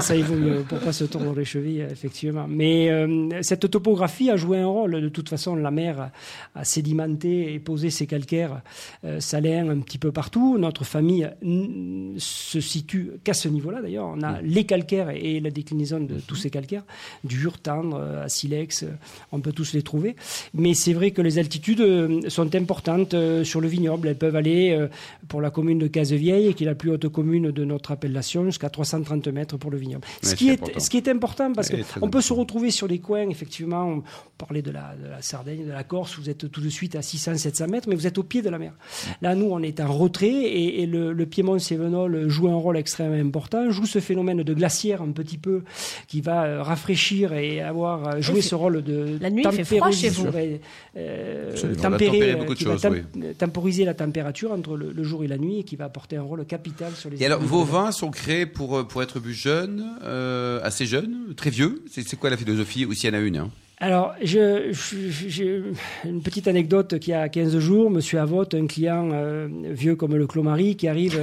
ça 0.01 0.15
il 0.15 0.23
vaut 0.23 0.35
mieux 0.35 0.63
pour 0.67 0.79
pas 0.79 0.91
se 0.93 1.03
tordre 1.05 1.33
les 1.35 1.45
chevilles, 1.45 1.85
effectivement. 1.91 2.45
Mais 2.49 2.89
euh, 2.89 3.41
cette 3.41 3.69
topographie 3.69 4.29
a 4.29 4.35
joué 4.35 4.59
un 4.59 4.67
rôle. 4.67 5.01
De 5.01 5.09
toute 5.09 5.29
façon, 5.29 5.55
la 5.55 5.71
mer 5.71 6.09
a, 6.55 6.63
sédimenté 6.63 7.53
et 7.53 7.59
posé 7.59 7.89
ses 7.89 8.07
calcaires 8.07 8.61
euh, 9.05 9.19
saléens 9.19 9.69
un 9.69 9.79
petit 9.79 9.97
peu 9.97 10.11
partout. 10.11 10.38
Notre 10.57 10.83
famille 10.83 11.29
mm, 11.41 12.17
se 12.17 12.59
situe 12.59 13.11
qu'à 13.23 13.33
ce 13.33 13.47
niveau-là, 13.47 13.81
d'ailleurs. 13.81 14.07
On 14.07 14.21
a 14.21 14.41
les 14.41 14.65
calcaires 14.65 15.09
et 15.09 15.39
la 15.39 15.51
déclinaison 15.51 15.99
de 15.99 16.15
tous 16.19 16.35
ces 16.35 16.49
calcaires, 16.49 16.83
dur, 17.23 17.59
tendre, 17.59 17.97
euh, 17.99 18.25
à 18.25 18.29
silex, 18.29 18.83
euh, 18.83 18.87
on 19.31 19.39
peut 19.39 19.51
tous 19.51 19.73
les 19.73 19.81
trouver. 19.81 20.15
Mais 20.53 20.73
c'est 20.73 20.93
vrai 20.93 21.11
que 21.11 21.21
les 21.21 21.39
altitudes 21.39 21.81
euh, 21.81 22.21
sont 22.29 22.55
importantes 22.55 23.15
sur 23.43 23.61
le 23.61 23.67
vignoble. 23.67 24.07
Elles 24.07 24.17
peuvent 24.17 24.35
aller 24.35 24.87
pour 25.27 25.41
la 25.41 25.49
commune 25.49 25.79
de 25.79 25.87
Cazevieille, 25.87 26.53
qui 26.53 26.63
est 26.63 26.67
la 26.67 26.75
plus 26.75 26.91
haute 26.91 27.07
commune 27.09 27.51
de 27.51 27.65
notre 27.65 27.91
appellation, 27.91 28.45
jusqu'à 28.45 28.69
330 28.69 29.27
mètres 29.27 29.57
pour 29.57 29.71
le 29.71 29.77
vignoble. 29.77 30.05
Ce, 30.21 30.35
qui 30.35 30.49
est, 30.49 30.53
important. 30.53 30.79
ce 30.79 30.89
qui 30.89 30.97
est 30.97 31.07
important, 31.07 31.53
parce 31.53 31.69
qu'on 31.69 32.09
peut 32.09 32.21
se 32.21 32.33
retrouver 32.33 32.71
sur 32.71 32.87
des 32.87 32.99
coins, 32.99 33.29
effectivement, 33.29 33.85
on 33.85 34.03
parlait 34.37 34.61
de 34.61 34.71
la, 34.71 34.95
de 34.95 35.07
la 35.07 35.21
Sardaigne, 35.21 35.65
de 35.65 35.71
la 35.71 35.83
Corse, 35.83 36.17
vous 36.17 36.29
êtes 36.29 36.49
tout 36.51 36.61
de 36.61 36.69
suite 36.69 36.95
à 36.95 36.99
600-700 36.99 37.69
mètres, 37.69 37.89
mais 37.89 37.95
vous 37.95 38.07
êtes 38.07 38.17
au 38.17 38.23
pied 38.23 38.41
de 38.41 38.49
la 38.49 38.59
mer. 38.59 38.73
Là, 39.21 39.35
nous, 39.35 39.47
on 39.51 39.61
est 39.61 39.79
en 39.79 39.91
retrait, 39.91 40.18
et, 40.27 40.81
et 40.83 40.85
le, 40.85 41.13
le 41.13 41.25
Piémont-Sévenol 41.25 42.27
joue 42.29 42.47
un 42.49 42.55
rôle 42.55 42.77
extrêmement 42.77 43.15
important, 43.27 43.69
joue 43.71 43.85
ce 43.85 43.99
phénomène 43.99 44.43
de 44.43 44.53
glaciaire 44.53 45.01
un 45.01 45.11
petit 45.11 45.37
peu, 45.37 45.61
qui 46.07 46.21
va 46.21 46.43
euh, 46.45 46.63
rafraîchir 46.63 47.33
et 47.33 47.61
avoir 47.61 48.07
euh, 48.07 48.21
joué 48.21 48.41
ce 48.41 48.55
rôle 48.55 48.81
de 48.83 49.17
La 49.21 49.29
nuit, 49.29 49.43
il 49.45 49.51
fait 49.63 49.77
froid 49.77 49.91
chez 49.91 50.09
vous. 50.09 50.25
tempérer, 50.25 50.61
euh, 50.97 51.75
tempérer, 51.81 52.31
euh, 52.31 52.35
beaucoup 52.37 52.53
de 52.53 52.57
qui 52.59 52.65
va 52.65 52.71
choses, 52.73 52.81
tem- 52.81 53.03
oui. 53.15 53.21
temporiser 53.37 53.85
la 53.85 53.93
température 53.93 54.51
entre 54.51 54.75
le, 54.77 54.91
le 54.91 55.03
jour 55.03 55.23
et 55.23 55.27
la 55.27 55.37
nuit, 55.37 55.59
et 55.59 55.63
qui 55.63 55.75
va 55.75 55.85
apporter 55.85 56.17
un 56.17 56.21
rôle 56.23 56.45
capital 56.45 56.93
sur 56.93 57.09
les 57.09 57.21
Et 57.21 57.25
alors, 57.25 57.41
vos 57.41 57.63
vins 57.63 57.91
sont 57.91 58.11
créés 58.11 58.45
pour, 58.45 58.87
pour 58.87 59.01
être 59.03 59.19
bu 59.19 59.33
jeunes, 59.33 59.85
euh, 60.03 60.59
assez 60.63 60.85
jeunes, 60.85 61.33
très 61.35 61.49
vieux? 61.49 61.83
C'est 61.89 62.07
c'est 62.07 62.17
quoi 62.17 62.29
la 62.29 62.37
philosophie 62.37 62.85
Ou 62.85 62.93
s'il 62.93 63.09
y 63.09 63.15
en 63.15 63.17
a 63.17 63.21
une 63.21 63.37
hein? 63.37 63.49
Alors, 63.81 64.13
je- 64.21 64.71
je- 64.73 65.27
j'ai 65.29 65.61
une 66.03 66.21
petite 66.21 66.49
anecdote 66.49 66.99
qui 66.99 67.13
a 67.13 67.29
15 67.29 67.57
jours. 67.59 67.89
Monsieur 67.89 68.19
Avotte, 68.19 68.53
un 68.53 68.67
client 68.67 69.09
euh, 69.13 69.47
vieux 69.71 69.95
comme 69.95 70.15
le 70.17 70.27
Clomari, 70.27 70.75
qui 70.75 70.89
arrive 70.89 71.17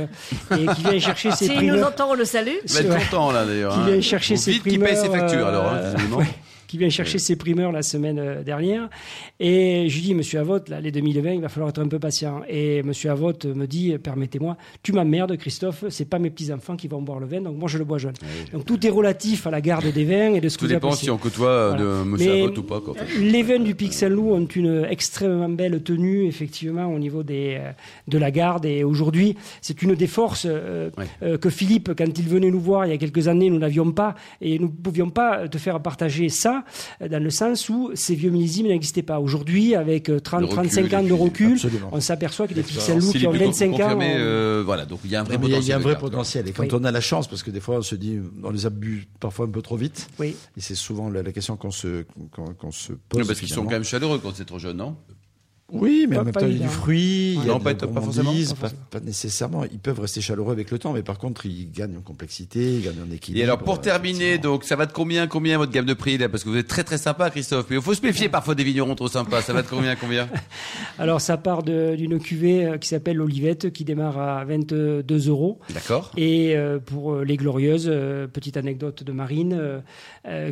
euh, 0.51 0.57
et 0.57 0.67
qui 0.75 0.83
vient 0.83 0.99
chercher 0.99 1.33
ses 1.33 1.45
S'il 1.47 1.55
nous 1.55 1.67
primeurs. 1.69 1.89
entend, 1.89 2.09
on 2.11 2.15
le 2.15 2.25
salue. 2.25 2.55
Il 2.65 2.73
va 2.73 2.81
être 2.97 3.11
content 3.11 3.31
là 3.31 3.45
d'ailleurs. 3.45 3.75
Qui 3.75 3.81
hein. 3.81 3.87
vient 3.93 4.01
chercher 4.01 4.37
Faut 4.37 4.41
ses 4.43 4.51
vite 4.53 4.63
qu'il 4.63 4.81
paye 4.81 4.97
ses 4.97 5.11
factures 5.11 5.47
alors, 5.47 5.67
hein, 5.67 5.77
euh, 5.83 5.93
visiblement. 5.97 6.17
ouais, 6.19 6.27
qui 6.67 6.79
vient 6.79 6.89
chercher 6.91 7.19
ses 7.19 7.37
primeurs 7.37 7.73
la 7.73 7.83
semaine 7.83 8.19
euh, 8.19 8.43
dernière. 8.43 8.89
Et 9.41 9.89
je 9.89 9.95
lui 9.97 10.03
dis, 10.03 10.15
Monsieur 10.15 10.41
Avotte, 10.41 10.69
là, 10.69 10.81
les 10.81 10.91
2020, 10.93 11.33
il 11.35 11.41
va 11.41 11.49
falloir 11.49 11.71
être 11.71 11.81
un 11.81 11.89
peu 11.89 11.99
patient. 11.99 12.41
Et 12.49 12.83
Monsieur 12.83 13.11
Avotte 13.11 13.45
me 13.47 13.67
dit, 13.67 13.97
permettez-moi, 13.99 14.57
tu 14.83 14.93
m'emmerdes, 14.93 15.37
Christophe, 15.37 15.85
c'est 15.91 16.09
pas 16.09 16.19
mes 16.19 16.31
petits-enfants 16.31 16.77
qui 16.77 16.89
vont 16.89 17.03
boire 17.03 17.21
le 17.21 17.27
vin, 17.27 17.41
donc 17.41 17.57
moi 17.57 17.69
je 17.69 17.79
le 17.79 17.85
bois 17.85 17.99
jeune. 17.99 18.15
Donc 18.53 18.65
tout 18.65 18.85
est 18.87 18.91
relatif 18.91 19.47
à 19.47 19.51
la 19.51 19.61
garde 19.61 19.87
des 19.93 20.05
vins 20.05 20.35
et 20.35 20.41
de 20.41 20.49
ce 20.49 20.57
que 20.59 20.63
Tout 20.67 20.69
dépend 20.73 20.93
si 20.93 21.11
on 21.11 21.19
côtoie 21.19 21.49
euh, 21.49 21.73
de 21.75 21.85
Voilà. 21.85 22.05
Monsieur 22.05 22.33
Mais- 22.33 22.43
Abbott 22.43 22.59
ou 22.59 22.63
pas. 22.63 22.81
Quoi. 22.81 22.95
Les 23.21 23.43
vins 23.43 23.59
du 23.61 23.75
Pixel 23.75 24.13
Loup 24.13 24.33
ont 24.33 24.47
une 24.47 24.87
extrêmement 24.89 25.49
belle 25.49 25.83
tenue, 25.83 26.27
effectivement, 26.27 26.87
au 26.93 26.99
niveau 26.99 27.23
des, 27.23 27.57
euh, 27.61 27.73
de 28.09 28.19
la 28.19 28.31
garde. 28.31 28.65
Et 28.67 28.85
aujourd'hui, 28.85 29.37
c'est 29.61 29.83
une 29.83 29.95
des 29.95 30.07
forces 30.07 30.47
euh, 30.49 30.91
Ouais. 30.97 31.05
euh, 31.23 31.39
que 31.39 31.51
Philippe, 31.51 31.93
quand 31.97 32.19
il 32.19 32.25
venait 32.29 32.51
nous 32.51 32.61
voir 32.61 32.87
il 32.87 32.91
y 32.91 32.95
a 32.95 32.99
quelques 32.99 33.29
années, 33.29 33.51
nous 33.51 33.59
n'avions 33.59 33.93
pas. 33.93 34.15
Et 34.41 34.59
nous 34.59 34.67
ne 34.69 34.73
pouvions 34.73 35.11
pas 35.11 35.49
te 35.49 35.59
faire 35.59 35.81
partager 35.81 36.29
ça, 36.29 36.56
euh, 37.03 37.09
dans 37.09 37.23
le 37.23 37.31
sens 37.31 37.69
où 37.69 37.91
ces 37.95 38.15
vieux 38.15 38.31
millésimes 38.31 38.67
n'existaient 38.69 39.03
pas. 39.03 39.21
Aujourd'hui, 39.21 39.75
avec 39.75 40.09
euh, 40.09 40.21
30, 40.21 40.41
Le 40.41 40.47
recul, 40.47 40.57
35 40.71 40.93
ans 40.95 41.03
de 41.03 41.13
recul, 41.13 41.53
Absolument. 41.53 41.89
on 41.93 42.01
s'aperçoit 42.01 42.47
que 42.49 42.55
les. 42.55 42.63
Pixel 42.63 42.99
Loup 42.99 43.13
qui 43.13 43.27
ont 43.27 43.33
peut 43.33 43.39
25 43.39 43.73
ans. 43.81 43.99
euh, 44.01 44.63
voilà, 44.65 44.87
donc 44.87 45.01
il 45.05 45.11
y 45.11 45.17
a 45.17 45.21
un 45.21 45.25
vrai 45.25 45.39
Mais 45.39 45.47
il 45.47 45.53
y 45.53 45.55
a- 45.55 45.59
il 45.59 45.67
y 45.67 45.73
a 45.73 45.77
un 45.77 45.79
potentiel 45.79 45.95
vrai 45.95 45.99
potentiel. 46.11 46.49
Et 46.49 46.53
quand 46.53 46.63
Oui. 46.65 46.69
on 46.73 46.85
a 46.85 46.91
la 46.91 47.01
chance, 47.01 47.29
parce 47.29 47.43
que 47.43 47.51
des 47.51 47.61
fois 47.61 47.77
on 47.79 47.83
se 47.83 47.95
dit, 47.95 48.19
on 48.43 48.51
les 48.51 48.67
abuse 48.67 49.05
parfois 49.21 49.47
un 49.47 49.51
peu 49.51 49.63
trop 49.63 49.77
vite. 49.77 50.09
Oui. 50.19 50.35
Et 50.57 50.61
c'est 50.61 50.75
souvent 50.75 51.09
la, 51.11 51.23
la 51.23 51.33
question 51.33 51.57
qu'on 51.57 51.71
se, 51.71 52.05
qu'on, 52.33 52.47
qu'on 52.55 52.71
se 52.73 52.93
pose. 52.93 53.21
Oui, 53.21 53.27
parce 53.27 53.39
qu'ils 53.41 53.49
sont 53.49 53.65
quand 53.65 53.71
même 53.71 53.85
chaleureux 53.85 54.19
quand 54.23 54.33
c'est 54.35 54.45
trop 54.45 54.59
jeune, 54.59 54.77
non? 54.79 54.97
Oui, 55.73 56.07
mais 56.09 56.15
Pas- 56.15 56.23
en 56.23 56.25
même 56.27 56.33
temps, 56.35 56.47
il 56.47 56.59
y 56.59 56.63
a 56.63 56.67
du 56.67 56.69
fruit, 56.73 57.33
il 57.35 57.41
y 57.41 57.43
a 57.43 57.45
Non, 57.47 57.59
de 57.59 57.65
pas- 57.65 57.71
la 57.73 57.77
pas 57.89 58.01
forcément, 58.01 58.33
pas 58.61 58.69
pas, 58.69 58.75
pas 58.93 59.01
nécessairement. 59.01 59.65
Ils 59.65 59.81
peuvent 59.81 59.99
rester 59.99 60.21
chaleureux 60.21 60.53
avec 60.53 60.71
le 60.71 60.79
temps, 60.79 60.93
mais 60.93 61.03
par 61.03 61.19
contre, 61.19 61.45
ils 61.45 61.69
gagnent 61.73 61.97
en 61.97 62.03
complexité, 62.03 62.75
ils 62.75 62.83
gagnent 62.85 63.03
en 63.05 63.13
équilibre. 63.13 63.41
Et 63.41 63.43
alors 63.43 63.59
pour 63.59 63.75
euh, 63.75 63.79
terminer, 63.81 64.39
donc 64.39 64.63
ça 64.63 64.77
va 64.77 64.87
de 64.87 64.93
combien, 64.93 65.27
combien 65.27 65.59
votre 65.59 65.73
gamme 65.73 65.87
de 65.87 65.95
prix 65.95 66.19
là? 66.19 66.29
Parce 66.29 66.45
que 66.45 66.51
vous 66.51 66.57
êtes 66.57 66.69
très 66.69 66.85
très 66.85 66.99
sympa, 66.99 67.31
Christophe. 67.31 67.67
Mais 67.69 67.77
il 67.77 67.83
faut 67.83 67.95
se 67.95 68.03
méfier 68.03 68.29
parfois 68.29 68.55
des 68.55 68.63
vignerons 68.63 68.95
trop 68.95 69.09
sympas. 69.09 69.43
Ça 69.43 69.53
va 69.53 69.63
de 69.63 69.67
combien, 69.67 69.97
combien? 69.97 70.29
Alors, 71.01 71.21
ça 71.21 71.37
part 71.37 71.65
d'une 71.65 72.21
cuvée 72.21 72.65
euh, 72.65 72.79
qui 72.79 72.87
s'appelle 72.89 73.17
l'Olivette, 73.17 73.73
qui 73.73 73.85
démarre 73.85 74.19
à 74.21 74.45
22 74.45 75.05
euros. 75.29 75.59
D'accord. 75.75 76.13
Et 76.17 76.57
euh, 76.57 76.79
pour 76.79 77.17
les 77.17 77.37
Glorieuses, 77.37 77.89
euh, 77.89 78.29
petite 78.29 78.57
anecdote 78.57 79.03
de 79.03 79.11
Marine, 79.11 79.83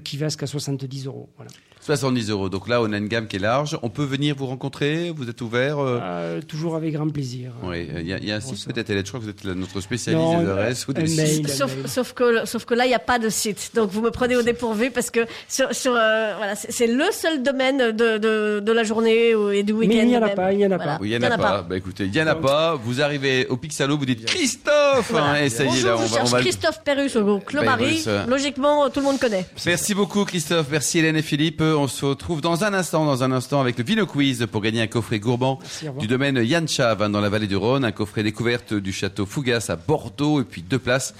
qui 0.03 0.17
va 0.17 0.27
jusqu'à 0.27 0.47
70 0.49 1.07
euros. 1.07 1.29
Voilà. 1.37 1.53
70 1.85 2.31
euros. 2.31 2.49
Donc 2.49 2.67
là, 2.69 2.81
on 2.81 2.93
a 2.93 2.97
une 2.97 3.09
gamme 3.09 3.27
qui 3.27 3.37
est 3.37 3.41
large. 3.41 3.79
On 3.83 3.91
peut 3.91 4.05
venir 4.05 4.35
vous 4.37 4.47
rencontrer. 4.47 5.13
Vous 5.15 5.29
êtes 5.29 5.41
ouvert. 5.43 5.79
euh, 5.79 6.01
Euh, 6.03 6.41
toujours 6.41 6.77
avec 6.77 6.95
grand 6.95 7.09
plaisir. 7.11 7.53
Oui, 7.63 7.87
il 8.01 8.07
y 8.09 8.13
a, 8.15 8.19
il 8.19 8.25
y 8.27 8.33
a 8.33 8.37
un 8.37 8.41
site 8.41 8.65
peut-être, 8.67 8.89
Hélène. 8.91 9.05
Je 9.05 9.11
crois 9.11 9.21
que 9.21 9.25
vous 9.25 9.31
êtes 9.31 9.45
notre 9.45 9.81
spécialiste 9.81 10.25
Non, 10.25 10.43
des 10.43 10.49
adresses 10.51 10.89
ou 10.89 10.93
un 10.93 10.95
des 10.95 11.15
mail. 11.15 11.29
sites. 11.29 11.49
Sauf, 11.87 12.13
que, 12.15 12.47
sauf 12.47 12.65
que 12.65 12.75
là, 12.75 12.87
il 12.87 12.89
n'y 12.89 12.95
a 12.95 12.99
pas 12.99 13.19
de 13.19 13.29
site. 13.29 13.73
Donc, 13.75 13.91
vous 13.91 14.01
me 14.01 14.11
prenez 14.11 14.35
au 14.37 14.43
dépourvu 14.43 14.91
parce 14.91 15.11
que 15.11 15.21
sur, 15.49 15.75
sur, 15.75 15.93
euh, 15.95 16.33
voilà, 16.39 16.55
c'est 16.57 16.87
le 16.87 17.05
seul 17.13 17.43
domaine 17.43 17.93
de, 17.93 18.17
de, 18.19 18.61
de 18.61 18.73
la 18.73 18.83
journée 18.83 19.35
ou- 19.35 19.51
et 19.51 19.63
du 19.63 19.73
week-end. 19.73 19.95
Mais 19.95 20.03
il 20.03 20.09
n'y 20.09 20.17
en 20.17 20.23
a 20.23 20.29
pas, 20.31 20.53
il 20.53 20.59
n'y 20.59 20.67
en 20.67 20.71
a 20.71 20.77
Voilà. 20.77 20.93
pas. 20.95 20.99
Oui, 21.03 21.11
il 21.11 21.19
n'y 21.21 21.27
en 21.27 21.31
a 21.31 21.37
pas. 21.39 21.63
Bah 21.63 21.77
écoutez, 21.77 22.05
il 22.05 22.11
n'y 22.11 22.23
en 22.23 22.27
a 22.27 22.35
pas. 22.35 22.77
Vous 22.83 23.03
arrivez 23.03 23.47
au 23.49 23.57
Pixalo, 23.59 23.99
vous 23.99 24.07
dites 24.07 24.25
Christophe 24.25 25.11
Voilà. 25.11 25.27
hein, 25.33 25.43
Et 25.45 25.51
ça 25.51 25.65
y 25.65 25.67
est, 25.67 25.71
Bonjour, 25.71 25.89
là, 25.91 25.97
on 25.97 25.99
je 25.99 26.03
va, 26.03 26.09
on 26.13 26.15
cherche 26.17 26.31
va- 26.31 26.41
Christophe 26.41 26.83
Perrus. 26.83 27.13
Perrus, 27.13 28.05
euh. 28.07 28.25
Logiquement, 28.27 28.89
tout 28.91 29.01
le 29.01 29.07
monde 29.07 29.19
connaît. 29.19 29.45
Merci 29.67 29.95
beaucoup 29.95 30.25
Christophe, 30.25 30.67
merci 30.71 30.99
Hélène 31.01 31.17
et 31.17 31.23
Philippe. 31.23 31.61
On 31.75 31.89
se 31.89 32.05
retrouve 32.05 32.41
dans 32.41 32.65
un 32.65 32.73
instant, 32.73 33.05
dans 33.05 33.23
un 33.23 33.33
instant 33.33 33.61
avec 33.61 33.79
le 33.79 33.85
Vino 33.85 34.07
Quiz 34.07 34.47
pour 34.51 34.63
gagner 34.63 34.81
un 34.81 34.87
coffret 34.87 35.19
gourmand 35.19 35.59
Merci, 35.61 35.87
du 35.99 36.07
domaine 36.07 36.37
Yann 36.37 36.69
Chav 36.69 37.03
hein, 37.03 37.11
dans 37.11 37.21
la 37.21 37.29
vallée 37.29 37.47
du 37.47 37.57
Rhône, 37.57 37.85
un 37.85 37.93
coffret 37.93 38.23
découverte 38.23 38.75
du 38.75 38.93
château 38.93 39.27
Fougas 39.27 39.67
à 39.69 39.77
Bordeaux 39.77 40.41
et 40.41 40.45
puis 40.45 40.63
deux 40.63 40.79
places 40.79 41.15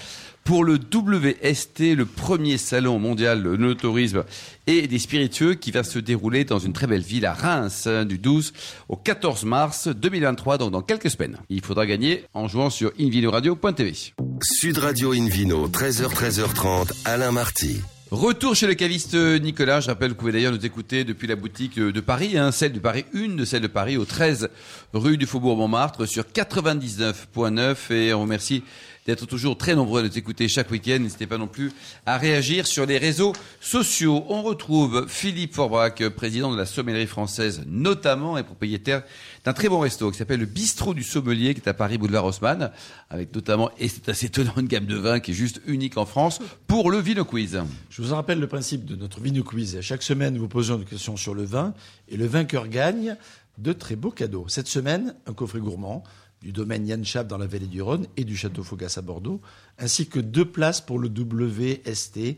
pour 0.45 0.63
le 0.63 0.75
WST, 0.75 1.95
le 1.95 2.05
premier 2.05 2.57
salon 2.57 2.99
mondial 2.99 3.43
de 3.43 3.73
tourisme 3.73 4.23
et 4.67 4.87
des 4.87 4.99
spiritueux 4.99 5.55
qui 5.55 5.71
va 5.71 5.83
se 5.83 5.97
dérouler 5.97 6.45
dans 6.45 6.59
une 6.59 6.71
très 6.71 6.85
belle 6.85 7.01
ville 7.01 7.25
à 7.25 7.33
Reims 7.33 7.87
hein, 7.87 8.05
du 8.05 8.19
12 8.19 8.53
au 8.87 8.95
14 8.95 9.43
mars 9.45 9.87
2023, 9.87 10.59
donc 10.59 10.71
dans 10.71 10.83
quelques 10.83 11.09
semaines. 11.09 11.39
Il 11.49 11.65
faudra 11.65 11.87
gagner 11.87 12.25
en 12.35 12.47
jouant 12.47 12.69
sur 12.69 12.91
invinoradio.tv. 12.99 13.93
Sud 14.41 14.77
Radio 14.77 15.13
Invino, 15.13 15.67
13h, 15.67 16.13
13h30, 16.13 16.91
Alain 17.05 17.31
Marty. 17.31 17.81
Retour 18.11 18.55
chez 18.55 18.67
le 18.67 18.75
caviste 18.75 19.15
Nicolas. 19.15 19.79
Je 19.79 19.87
rappelle 19.87 20.09
que 20.09 20.13
vous 20.13 20.19
pouvez 20.19 20.31
d'ailleurs 20.31 20.51
nous 20.51 20.63
écouter 20.63 21.03
depuis 21.03 21.25
la 21.25 21.35
boutique 21.35 21.79
de 21.79 21.99
Paris, 22.01 22.37
hein, 22.37 22.51
celle 22.51 22.71
de 22.71 22.79
Paris, 22.79 23.03
une 23.13 23.35
de 23.35 23.45
celles 23.45 23.63
de 23.63 23.67
Paris, 23.67 23.97
au 23.97 24.05
13 24.05 24.49
rue 24.93 25.17
du 25.17 25.25
Faubourg 25.25 25.57
Montmartre, 25.57 26.07
sur 26.07 26.23
99.9. 26.23 27.91
Et 27.91 28.13
on 28.13 28.21
remercie 28.21 28.63
d'être 29.05 29.25
toujours 29.25 29.57
très 29.57 29.75
nombreux 29.75 30.01
à 30.01 30.03
nous 30.03 30.17
écouter 30.17 30.47
chaque 30.47 30.71
week-end. 30.71 30.97
N'hésitez 30.99 31.27
pas 31.27 31.37
non 31.37 31.47
plus 31.47 31.71
à 32.05 32.17
réagir 32.17 32.65
sur 32.65 32.85
les 32.85 32.97
réseaux 32.97 33.33
sociaux. 33.59 34.25
On 34.29 34.41
retrouve 34.41 35.05
Philippe 35.07 35.53
Forbrac, 35.53 36.07
président 36.09 36.51
de 36.51 36.57
la 36.57 36.65
sommellerie 36.65 37.07
française 37.07 37.63
notamment 37.67 38.37
et 38.37 38.43
propriétaire 38.43 39.03
d'un 39.43 39.53
très 39.53 39.69
bon 39.69 39.79
resto 39.79 40.09
qui 40.11 40.17
s'appelle 40.17 40.39
le 40.39 40.45
Bistrot 40.45 40.93
du 40.93 41.03
Sommelier 41.03 41.53
qui 41.53 41.61
est 41.61 41.69
à 41.69 41.73
Paris 41.73 41.97
Boulevard 41.97 42.25
Haussmann 42.25 42.71
avec 43.09 43.33
notamment, 43.35 43.69
et 43.77 43.87
c'est 43.87 44.09
assez 44.09 44.25
étonnant, 44.25 44.53
une 44.57 44.67
gamme 44.67 44.85
de 44.85 44.95
vins 44.95 45.19
qui 45.19 45.31
est 45.31 45.35
juste 45.35 45.61
unique 45.67 45.97
en 45.97 46.05
France 46.05 46.39
pour 46.67 46.89
le 46.89 46.97
Vino 46.97 47.25
Quiz. 47.25 47.61
Je 47.89 48.01
vous 48.01 48.13
en 48.13 48.15
rappelle 48.15 48.39
le 48.39 48.47
principe 48.47 48.85
de 48.85 48.95
notre 48.95 49.21
Vino 49.21 49.43
Quiz. 49.43 49.79
Chaque 49.81 50.03
semaine, 50.03 50.33
nous 50.33 50.47
posons 50.47 50.77
une 50.77 50.85
question 50.85 51.15
sur 51.15 51.35
le 51.35 51.43
vin 51.43 51.73
et 52.09 52.17
le 52.17 52.25
vainqueur 52.25 52.67
gagne 52.67 53.17
de 53.57 53.71
très 53.71 53.95
beaux 53.95 54.11
cadeaux. 54.11 54.45
Cette 54.47 54.67
semaine, 54.67 55.15
un 55.27 55.33
coffret 55.33 55.59
gourmand 55.59 56.03
du 56.45 56.51
domaine 56.51 56.87
Yann 56.87 57.03
Chap 57.03 57.27
dans 57.27 57.39
la 57.39 57.47
vallée 57.47 57.65
du 57.65 57.81
Rhône 57.81 58.05
et 58.17 58.23
du 58.23 58.37
château 58.37 58.61
Fougas 58.61 58.93
à 58.97 59.01
Bordeaux, 59.01 59.41
ainsi 59.79 60.05
que 60.05 60.19
deux 60.19 60.45
places 60.45 60.79
pour 60.79 60.99
le 60.99 61.09
WST, 61.09 62.37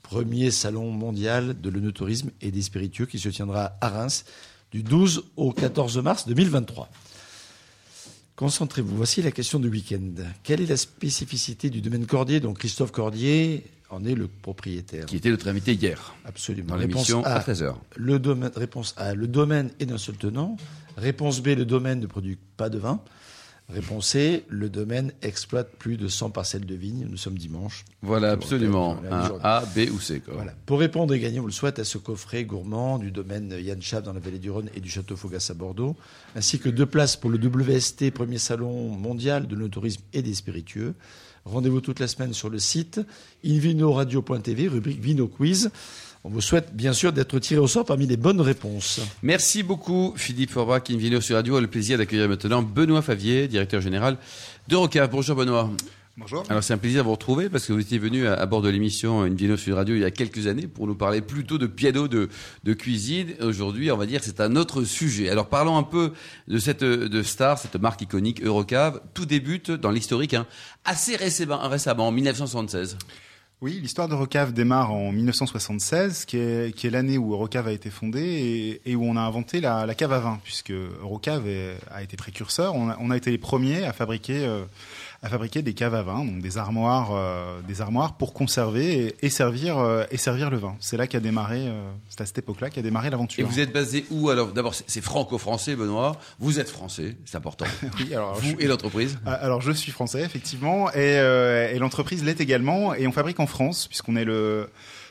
premier 0.00 0.52
salon 0.52 0.92
mondial 0.92 1.60
de 1.60 1.68
l'œnotourisme 1.68 2.30
et 2.40 2.52
des 2.52 2.62
spiritueux 2.62 3.06
qui 3.06 3.18
se 3.18 3.28
tiendra 3.30 3.72
à 3.80 3.88
Reims 3.88 4.24
du 4.70 4.84
12 4.84 5.24
au 5.36 5.50
14 5.52 5.98
mars 5.98 6.28
2023. 6.28 6.88
Concentrez-vous. 8.36 8.96
Voici 8.96 9.22
la 9.22 9.32
question 9.32 9.58
du 9.58 9.66
week-end. 9.68 10.12
Quelle 10.44 10.60
est 10.60 10.66
la 10.66 10.76
spécificité 10.76 11.68
du 11.68 11.80
domaine 11.80 12.06
Cordier? 12.06 12.38
Dont 12.38 12.54
Christophe 12.54 12.92
Cordier 12.92 13.64
en 13.90 14.04
est 14.04 14.14
le 14.14 14.28
propriétaire 14.28 15.04
qui 15.06 15.16
était 15.16 15.30
notre 15.30 15.48
invité 15.48 15.72
hier 15.74 16.14
Absolument. 16.24 16.68
dans 16.68 16.76
Réponse 16.76 17.08
l'émission 17.08 17.24
A, 17.24 17.30
à 17.32 17.40
13h. 17.40 17.74
le 17.96 18.20
domaine, 18.20 18.52
réponse 18.54 18.94
A, 18.98 19.14
le 19.14 19.26
domaine 19.26 19.70
est 19.80 19.86
d'un 19.86 19.98
seul 19.98 20.14
tenant. 20.14 20.56
Réponse 20.96 21.40
B, 21.40 21.48
le 21.48 21.64
domaine 21.64 21.98
ne 21.98 22.06
produit 22.06 22.38
pas 22.56 22.68
de 22.68 22.78
vin. 22.78 23.00
Réponse 23.68 24.08
C, 24.08 24.44
le 24.48 24.70
domaine 24.70 25.12
exploite 25.20 25.72
plus 25.78 25.98
de 25.98 26.08
100 26.08 26.30
parcelles 26.30 26.64
de 26.64 26.74
vignes. 26.74 27.06
Nous 27.10 27.18
sommes 27.18 27.36
dimanche. 27.36 27.84
Voilà, 28.00 28.30
absolument. 28.30 28.96
Un. 29.10 29.38
A, 29.42 29.64
B 29.76 29.90
ou 29.92 30.00
C. 30.00 30.20
Quoi. 30.20 30.34
Voilà. 30.34 30.54
Pour 30.64 30.80
répondre 30.80 31.12
et 31.12 31.20
gagner, 31.20 31.38
on 31.38 31.44
le 31.44 31.52
souhaite, 31.52 31.78
à 31.78 31.84
ce 31.84 31.98
coffret 31.98 32.44
gourmand 32.44 32.98
du 32.98 33.10
domaine 33.10 33.54
Yann 33.60 33.82
Chap 33.82 34.04
dans 34.04 34.14
la 34.14 34.20
vallée 34.20 34.38
du 34.38 34.50
Rhône 34.50 34.70
et 34.74 34.80
du 34.80 34.88
château 34.88 35.16
Fougas 35.16 35.48
à 35.50 35.54
Bordeaux, 35.54 35.96
ainsi 36.34 36.58
que 36.58 36.70
deux 36.70 36.86
places 36.86 37.16
pour 37.16 37.28
le 37.28 37.38
WST, 37.38 38.10
premier 38.10 38.38
salon 38.38 38.88
mondial 38.88 39.46
de 39.46 39.68
tourisme 39.68 40.02
et 40.14 40.22
des 40.22 40.34
spiritueux. 40.34 40.94
Rendez-vous 41.44 41.80
toute 41.80 42.00
la 42.00 42.08
semaine 42.08 42.32
sur 42.32 42.50
le 42.50 42.58
site 42.58 43.00
invinoradio.tv, 43.44 44.68
rubrique 44.68 45.00
Vino 45.00 45.28
Quiz. 45.28 45.70
On 46.24 46.30
vous 46.30 46.40
souhaite 46.40 46.74
bien 46.74 46.92
sûr 46.92 47.12
d'être 47.12 47.38
tiré 47.38 47.60
au 47.60 47.68
sort 47.68 47.84
parmi 47.84 48.06
les 48.06 48.16
bonnes 48.16 48.40
réponses. 48.40 49.00
Merci 49.22 49.62
beaucoup, 49.62 50.14
Philippe 50.16 50.50
Forbrac, 50.50 50.90
Invino 50.90 51.20
sur 51.20 51.36
Radio. 51.36 51.56
a 51.56 51.60
le 51.60 51.68
plaisir 51.68 51.96
d'accueillir 51.96 52.28
maintenant 52.28 52.62
Benoît 52.62 53.02
Favier, 53.02 53.46
directeur 53.48 53.80
général 53.80 54.18
d'Eurocav. 54.66 55.08
Bonjour 55.10 55.36
Benoît. 55.36 55.70
Bonjour. 56.16 56.42
Alors 56.48 56.64
c'est 56.64 56.74
un 56.74 56.78
plaisir 56.78 57.02
de 57.02 57.04
vous 57.04 57.12
retrouver 57.12 57.48
parce 57.48 57.64
que 57.64 57.72
vous 57.72 57.78
étiez 57.78 57.98
venu 57.98 58.26
à, 58.26 58.34
à 58.34 58.44
bord 58.46 58.60
de 58.60 58.68
l'émission 58.68 59.20
Invino 59.22 59.56
sur 59.56 59.76
Radio 59.76 59.94
il 59.94 60.00
y 60.00 60.04
a 60.04 60.10
quelques 60.10 60.48
années 60.48 60.66
pour 60.66 60.88
nous 60.88 60.96
parler 60.96 61.20
plutôt 61.20 61.58
de 61.58 61.68
piano, 61.68 62.08
de, 62.08 62.28
de 62.64 62.72
cuisine. 62.72 63.34
Aujourd'hui, 63.40 63.92
on 63.92 63.96
va 63.96 64.04
dire 64.04 64.18
que 64.18 64.26
c'est 64.26 64.40
un 64.40 64.56
autre 64.56 64.82
sujet. 64.82 65.30
Alors 65.30 65.48
parlons 65.48 65.76
un 65.76 65.84
peu 65.84 66.12
de 66.48 66.58
cette 66.58 66.82
de 66.82 67.22
star, 67.22 67.56
cette 67.56 67.76
marque 67.76 68.02
iconique 68.02 68.42
Eurocave. 68.42 69.00
Tout 69.14 69.26
débute 69.26 69.70
dans 69.70 69.92
l'historique 69.92 70.34
hein, 70.34 70.46
assez 70.84 71.14
récemment, 71.14 71.68
récemment, 71.68 72.08
en 72.08 72.12
1976. 72.12 72.98
Oui, 73.60 73.80
l'histoire 73.82 74.06
d'Eurocave 74.06 74.52
démarre 74.52 74.92
en 74.92 75.10
1976, 75.10 76.26
qui 76.26 76.36
est, 76.38 76.72
qui 76.76 76.86
est 76.86 76.90
l'année 76.90 77.18
où 77.18 77.32
Eurocave 77.32 77.66
a 77.66 77.72
été 77.72 77.90
fondée 77.90 78.80
et, 78.86 78.94
où 78.94 79.04
on 79.04 79.16
a 79.16 79.20
inventé 79.20 79.60
la, 79.60 79.92
cave 79.96 80.12
à 80.12 80.20
vin, 80.20 80.38
puisque 80.44 80.70
Eurocave 80.70 81.48
est- 81.48 81.76
a 81.90 82.04
été 82.04 82.16
précurseur. 82.16 82.76
On 82.76 82.88
a, 82.88 82.96
on 83.00 83.10
a 83.10 83.16
été 83.16 83.32
les 83.32 83.38
premiers 83.38 83.84
à 83.84 83.92
fabriquer, 83.92 84.44
euh, 84.46 84.62
à 85.22 85.28
fabriquer 85.28 85.62
des 85.62 85.74
caves 85.74 85.94
à 85.94 86.02
vin, 86.02 86.24
donc 86.24 86.40
des 86.40 86.58
armoires, 86.58 87.08
euh, 87.12 87.60
des 87.66 87.80
armoires 87.80 88.16
pour 88.16 88.32
conserver 88.32 89.06
et, 89.20 89.26
et 89.26 89.30
servir, 89.30 89.76
euh, 89.78 90.04
et 90.12 90.16
servir 90.16 90.48
le 90.48 90.58
vin. 90.58 90.76
C'est 90.78 90.96
là 90.96 91.08
qu'a 91.08 91.18
démarré, 91.18 91.66
euh, 91.66 91.90
c'est 92.08 92.20
à 92.20 92.26
cette 92.26 92.38
époque-là 92.38 92.70
qu'a 92.70 92.82
démarré 92.82 93.08
Et 93.08 93.10
l'aventure. 93.10 93.46
vous 93.48 93.58
êtes 93.58 93.72
basé 93.72 94.04
où 94.10 94.30
Alors? 94.30 94.52
D'abord, 94.52 94.74
c'est- 94.74 95.00
franco-français, 95.00 95.74
Benoît. 95.74 96.16
Vous 96.38 96.60
êtes 96.60 96.68
français, 96.70 97.16
c'est 97.24 97.36
important. 97.36 97.64
Oui, 97.98 98.14
alors, 98.14 98.34
Vous 98.36 98.54
et 98.60 98.66
l'entreprise. 98.68 99.18
Ah, 99.26 99.32
Alors 99.32 99.60
je 99.60 99.72
suis 99.72 99.90
français 99.90 100.22
effectivement 100.22 100.88
et, 100.92 100.94
euh, 101.18 101.68
et 101.72 101.78
l'entreprise 101.80 102.22
l'est 102.24 102.40
également 102.40 102.94
et 102.94 103.06
on 103.08 103.12
fabrique 103.12 103.40
en 103.40 103.46
France 103.46 103.88
puisqu'on 103.88 104.14
est 104.16 104.24
le 104.24 104.70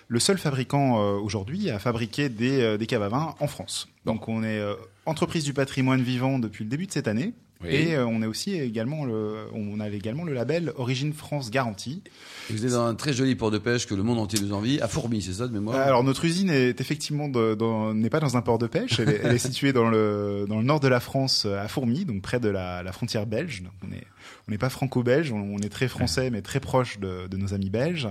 le 0.09 0.19
seul 0.19 0.37
fabricant 0.37 1.01
euh, 1.01 1.17
aujourd'hui 1.17 1.69
à 1.69 1.79
fabriquer 1.79 2.29
des, 2.29 2.61
euh, 2.61 2.77
des 2.77 2.85
caves 2.87 3.01
à 3.03 3.09
vin 3.09 3.35
en 3.41 3.47
France. 3.47 3.89
Donc 4.05 4.29
on 4.29 4.41
est 4.41 4.57
euh, 4.57 4.75
entreprise 5.07 5.43
du 5.43 5.53
patrimoine 5.53 6.01
vivant 6.03 6.37
depuis 6.37 6.63
le 6.63 6.69
début 6.69 6.85
de 6.85 6.91
cette 6.91 7.07
année. 7.07 7.33
Oui. 7.63 7.69
Et 7.71 7.95
euh, 7.95 8.05
on 8.05 8.21
est 8.21 8.27
aussi 8.27 8.53
également 8.53 9.03
le, 9.03 9.47
on 9.51 9.79
a 9.79 9.89
également 9.89 10.23
le 10.23 10.31
label 10.31 10.71
Origine 10.75 11.11
France 11.11 11.49
Garantie. 11.49 12.03
Vous 12.51 12.63
êtes 12.63 12.71
dans 12.73 12.85
un 12.85 12.93
très 12.93 13.13
joli 13.13 13.33
port 13.33 13.49
de 13.49 13.57
pêche 13.57 13.87
que 13.87 13.95
le 13.95 14.03
monde 14.03 14.19
entier 14.19 14.39
nous 14.39 14.53
envie, 14.53 14.79
à 14.79 14.87
Fourmi, 14.87 15.23
c'est 15.23 15.33
ça 15.33 15.47
de 15.47 15.53
mémoire? 15.53 15.75
Alors 15.75 16.03
notre 16.03 16.23
usine 16.25 16.51
est 16.51 16.79
effectivement 16.79 17.27
n'est 17.27 18.09
pas 18.11 18.19
dans 18.19 18.37
un 18.37 18.43
port 18.43 18.59
de 18.59 18.67
pêche, 18.67 18.99
elle 18.99 19.09
est, 19.09 19.21
elle 19.23 19.33
est 19.33 19.39
située 19.39 19.73
dans 19.73 19.89
le 19.89 20.45
dans 20.47 20.57
le 20.57 20.63
nord 20.63 20.79
de 20.79 20.87
la 20.87 20.99
France, 20.99 21.45
à 21.45 21.67
Fourmi, 21.67 22.05
donc 22.05 22.21
près 22.21 22.39
de 22.39 22.49
la, 22.49 22.83
la 22.83 22.91
frontière 22.91 23.25
belge. 23.25 23.63
Donc 23.63 23.73
on 23.83 23.91
est 23.91 24.05
on 24.47 24.51
n'est 24.51 24.59
pas 24.59 24.69
franco-belge, 24.69 25.31
on, 25.31 25.55
on 25.55 25.57
est 25.57 25.69
très 25.69 25.87
français 25.87 26.29
mais 26.29 26.43
très 26.43 26.59
proche 26.59 26.99
de, 26.99 27.27
de 27.27 27.37
nos 27.37 27.55
amis 27.55 27.71
belges. 27.71 28.07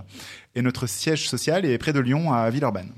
Et 0.56 0.62
notre 0.62 0.88
siège 0.88 1.28
social 1.28 1.64
est 1.64 1.78
près 1.78 1.92
de 1.92 2.00
Lyon, 2.00 2.32
à 2.32 2.50
Villeurbanne. 2.50 2.90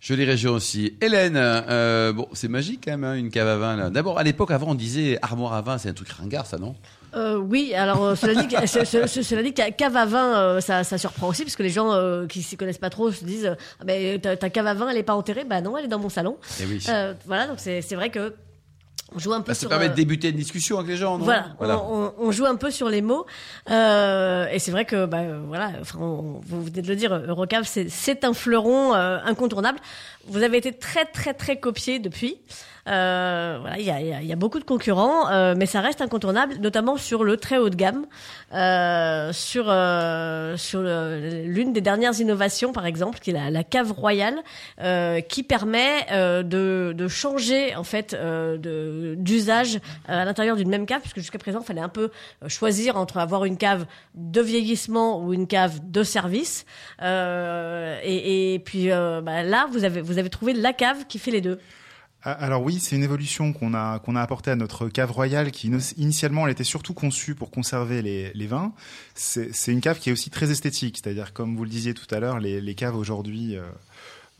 Jolie 0.00 0.24
région 0.24 0.52
aussi. 0.54 0.94
Hélène, 1.02 1.34
euh, 1.36 2.12
bon, 2.14 2.26
c'est 2.32 2.48
magique 2.48 2.80
quand 2.84 2.92
même, 2.92 3.04
hein, 3.04 3.14
une 3.16 3.30
cave 3.30 3.46
à 3.48 3.56
vin. 3.58 3.76
là. 3.76 3.90
D'abord, 3.90 4.18
à 4.18 4.22
l'époque, 4.22 4.50
avant, 4.50 4.68
on 4.70 4.74
disait 4.74 5.18
armoire 5.20 5.52
à 5.52 5.60
vin, 5.60 5.76
c'est 5.76 5.90
un 5.90 5.92
truc 5.92 6.08
ringard, 6.10 6.46
ça, 6.46 6.56
non? 6.58 6.74
Euh, 7.14 7.36
oui, 7.36 7.74
alors 7.74 8.02
euh, 8.04 8.14
cela 8.14 8.34
dit, 8.40 8.48
que- 8.48 8.66
ce- 8.66 8.84
ce- 8.84 9.06
ce- 9.06 9.22
cela 9.22 9.42
dit, 9.42 9.52
que 9.52 9.68
cave 9.72 9.96
à 9.96 10.06
vin, 10.06 10.38
euh, 10.38 10.60
ça, 10.60 10.84
ça 10.84 10.96
surprend 10.96 11.28
aussi 11.28 11.42
parce 11.44 11.56
que 11.56 11.62
les 11.62 11.68
gens 11.70 11.92
qui 12.28 12.40
s'y 12.42 12.56
connaissent 12.56 12.78
pas 12.78 12.88
trop 12.88 13.10
se 13.12 13.24
disent, 13.24 13.46
euh, 13.46 13.54
Ah, 13.80 13.84
ben, 13.84 14.18
ta, 14.20 14.36
ta 14.36 14.48
cave 14.48 14.66
à 14.68 14.74
vin, 14.74 14.88
elle 14.88 14.96
est 14.96 15.02
pas 15.02 15.14
enterrée, 15.14 15.44
bah 15.44 15.60
non, 15.60 15.76
elle 15.76 15.84
est 15.84 15.88
dans 15.88 15.98
mon 15.98 16.08
salon. 16.08 16.38
Eh 16.62 16.66
oui. 16.66 16.86
Voilà, 17.26 17.46
donc 17.48 17.56
c'est 17.58 17.82
c'est 17.82 17.94
vrai 17.96 18.10
que 18.10 18.32
on 19.14 19.18
joue 19.18 19.32
un 19.32 19.40
peu 19.40 19.48
Bah, 19.48 19.54
ça 19.54 19.60
sur. 19.60 19.68
permet 19.68 19.86
euh, 19.86 19.88
de 19.90 19.94
débuter 19.94 20.28
une 20.30 20.36
discussion 20.36 20.78
avec 20.78 20.90
les 20.90 20.96
gens, 20.96 21.18
non 21.18 21.24
Voilà, 21.24 21.54
On, 21.84 22.04
on- 22.06 22.12
on 22.18 22.30
joue 22.32 22.46
un 22.46 22.56
peu 22.56 22.70
sur 22.70 22.88
les 22.88 23.02
mots, 23.02 23.26
euh, 23.70 24.46
et 24.52 24.58
c'est 24.58 24.70
vrai 24.70 24.84
que 24.84 25.06
bah, 25.06 25.18
euh, 25.18 25.40
voilà, 25.46 25.72
enfin, 25.80 25.98
on- 26.00 26.40
vous 26.46 26.62
venez 26.64 26.82
de 26.82 26.88
le 26.88 26.96
dire, 26.96 27.14
Eurocave, 27.14 27.64
c'est- 27.64 27.88
c'est 27.88 28.24
un 28.24 28.32
fleuron 28.34 28.94
euh, 28.94 29.18
incontournable. 29.24 29.78
Vous 30.26 30.42
avez 30.42 30.58
été 30.58 30.72
très 30.72 31.04
très 31.04 31.34
très 31.34 31.58
copié 31.58 31.98
depuis. 31.98 32.38
Euh, 32.88 33.58
voilà, 33.60 33.78
il 33.78 33.84
y 33.84 33.90
a, 33.90 34.00
y 34.00 34.12
a- 34.12 34.22
y 34.22 34.32
a 34.32 34.36
beaucoup 34.36 34.58
de 34.58 34.64
concurrents, 34.64 35.28
euh, 35.30 35.54
mais 35.56 35.66
ça 35.66 35.80
reste 35.80 36.00
incontournable, 36.00 36.54
notamment 36.60 36.96
sur 36.96 37.24
le 37.24 37.36
très 37.36 37.58
haut 37.58 37.68
de 37.68 37.76
gamme, 37.76 38.06
euh, 38.54 39.32
sur 39.32 39.66
euh, 39.68 40.56
sur 40.56 40.80
l'une 40.82 41.72
des 41.72 41.80
dernières 41.80 42.18
innovations, 42.20 42.72
par 42.72 42.86
exemple, 42.86 43.18
qui 43.18 43.30
est 43.30 43.34
la, 43.34 43.50
la 43.50 43.64
cave 43.64 43.92
royale, 43.92 44.38
euh, 44.80 45.20
qui 45.20 45.42
permet 45.42 46.06
euh, 46.10 46.42
de, 46.42 46.94
de 46.96 47.08
changer 47.08 47.74
en 47.76 47.84
fait 47.84 48.16
d'usage 49.16 49.78
à 50.08 50.24
l'intérieur 50.24 50.56
d'une 50.56 50.68
même 50.70 50.86
cave, 50.86 51.00
puisque 51.00 51.18
jusqu'à 51.18 51.38
présent, 51.38 51.60
il 51.60 51.66
fallait 51.66 51.80
un 51.80 51.88
peu 51.88 52.10
choisir 52.48 52.96
entre 52.96 53.18
avoir 53.18 53.44
une 53.44 53.56
cave 53.56 53.86
de 54.14 54.40
vieillissement 54.40 55.20
ou 55.22 55.32
une 55.34 55.46
cave 55.46 55.80
de 55.90 56.02
service. 56.02 56.64
Et, 57.02 58.54
et 58.54 58.58
puis 58.58 58.88
bah, 58.88 59.42
là, 59.42 59.66
vous 59.70 59.84
avez 59.84 60.00
vous 60.00 60.18
avez 60.18 60.30
trouvé 60.30 60.52
la 60.54 60.72
cave 60.72 61.04
qui 61.08 61.18
fait 61.18 61.30
les 61.30 61.40
deux. 61.40 61.58
Ah, 62.22 62.32
Alors 62.32 62.62
oui, 62.62 62.78
c'est 62.80 62.96
une 62.96 63.02
évolution 63.02 63.52
qu'on 63.52 63.72
a 63.72 63.98
qu'on 64.00 64.14
a 64.14 64.20
apportée 64.20 64.50
à 64.50 64.56
notre 64.56 64.88
cave 64.88 65.10
royale 65.10 65.50
qui 65.50 65.70
initialement 65.96 66.46
elle 66.46 66.52
était 66.52 66.64
surtout 66.64 66.92
conçue 66.92 67.34
pour 67.34 67.50
conserver 67.50 68.02
les, 68.02 68.30
les 68.34 68.46
vins. 68.46 68.72
C'est 69.14 69.54
c'est 69.54 69.72
une 69.72 69.80
cave 69.80 69.98
qui 69.98 70.10
est 70.10 70.12
aussi 70.12 70.28
très 70.30 70.50
esthétique, 70.50 71.00
c'est-à-dire 71.02 71.32
comme 71.32 71.56
vous 71.56 71.64
le 71.64 71.70
disiez 71.70 71.94
tout 71.94 72.12
à 72.14 72.20
l'heure, 72.20 72.38
les, 72.38 72.60
les 72.60 72.74
caves 72.74 72.96
aujourd'hui. 72.96 73.56
euh, 73.56 73.62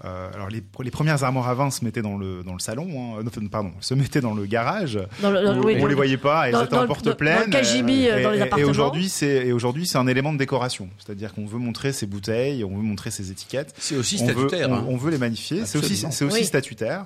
euh, 0.07 0.31
alors 0.33 0.49
les, 0.49 0.63
les 0.83 0.91
premières 0.91 1.25
armoires 1.25 1.49
à 1.49 1.55
vin 1.55 1.71
se 1.71 1.85
mettaient 1.85 2.01
dans 2.01 2.17
le 2.17 2.43
dans 2.43 2.55
le 2.55 2.59
salon, 2.59 3.17
hein, 3.19 3.23
euh, 3.27 3.49
pardon, 3.51 3.73
se 3.81 3.93
mettaient 3.93 4.23
dans 4.23 4.33
le 4.33 4.47
garage. 4.47 4.99
Dans 5.21 5.31
le, 5.31 5.43
dans 5.43 5.53
le- 5.55 5.61
où 5.61 5.65
oui, 5.67 5.75
on 5.79 5.85
les 5.85 5.91
le- 5.91 5.95
voyait 5.97 6.17
pas, 6.17 6.47
elles 6.49 6.53
dans- 6.53 6.65
étaient 6.65 6.77
dans 6.77 6.85
en 6.85 6.87
porte 6.87 7.13
pleine. 7.19 7.51
dans 7.51 7.59
le 7.59 7.63
KGB, 7.65 8.11
euh, 8.11 8.23
dans 8.23 8.31
les 8.31 8.39
et, 8.39 8.43
appartements. 8.43 8.67
Et 8.67 8.71
aujourd'hui, 8.71 9.09
c'est 9.11 9.47
et 9.47 9.53
aujourd'hui 9.53 9.87
c'est 9.87 9.99
un 9.99 10.07
élément 10.07 10.33
de 10.33 10.39
décoration, 10.39 10.89
c'est-à-dire 10.99 11.35
qu'on 11.35 11.45
veut 11.45 11.59
montrer 11.59 11.93
ses 11.93 12.07
bouteilles, 12.07 12.65
on 12.65 12.75
veut 12.77 12.83
montrer 12.83 13.11
ses 13.11 13.31
étiquettes. 13.31 13.75
C'est 13.79 13.97
aussi 13.97 14.19
On 14.23 14.27
veut, 14.27 14.33
statutaire. 14.49 14.71
on, 14.71 14.75
hein. 14.77 14.85
on 14.89 14.97
veut 14.97 15.11
les 15.11 15.19
magnifier. 15.19 15.67
C'est 15.67 15.77
aussi, 15.79 15.97
c'est 15.99 16.25
aussi 16.25 16.41
Oui. 16.41 16.45
statutaire. 16.47 17.05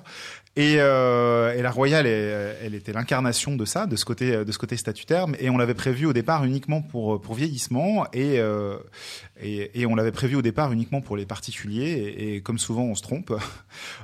Et, 0.57 0.75
euh, 0.79 1.53
et 1.53 1.61
la 1.61 1.69
Royale, 1.69 2.07
est- 2.07 2.55
elle 2.63 2.75
était 2.75 2.93
l'incarnation 2.93 3.55
de 3.57 3.65
ça, 3.65 3.87
de 3.87 3.95
ce 3.97 4.05
côté, 4.05 4.45
de 4.45 4.51
ce 4.53 4.57
côté 4.57 4.77
statutaire. 4.77 5.25
Et 5.39 5.49
on 5.49 5.57
l'avait 5.57 5.73
prévu 5.73 6.05
au 6.05 6.13
départ 6.13 6.45
uniquement 6.45 6.81
pour 6.81 7.19
pour 7.21 7.35
vieillissement 7.35 8.05
et 8.13 8.39
euh, 8.39 8.77
et, 9.41 9.81
et 9.81 9.85
on 9.85 9.95
l'avait 9.95 10.13
prévu 10.13 10.35
au 10.37 10.41
départ 10.41 10.71
uniquement 10.71 11.01
pour 11.01 11.17
les 11.17 11.25
particuliers. 11.25 12.15
Et, 12.17 12.41
comme 12.41 12.57
souvent, 12.57 12.83
on 12.83 12.95
se 12.95 13.01
trompe. 13.01 13.33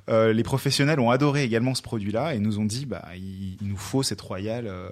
Euh, 0.10 0.34
les 0.34 0.44
professionnels 0.44 1.00
ont 1.00 1.12
adoré 1.12 1.44
également 1.44 1.74
ce 1.76 1.82
produit-là 1.82 2.34
et 2.36 2.40
nous 2.40 2.60
ont 2.60 2.66
dit, 2.66 2.86
bah, 2.86 3.06
il, 3.16 3.56
il 3.62 3.68
nous 3.68 3.78
faut 3.78 4.04
cette 4.04 4.20
Royale. 4.20 4.68
euh, 4.68 4.90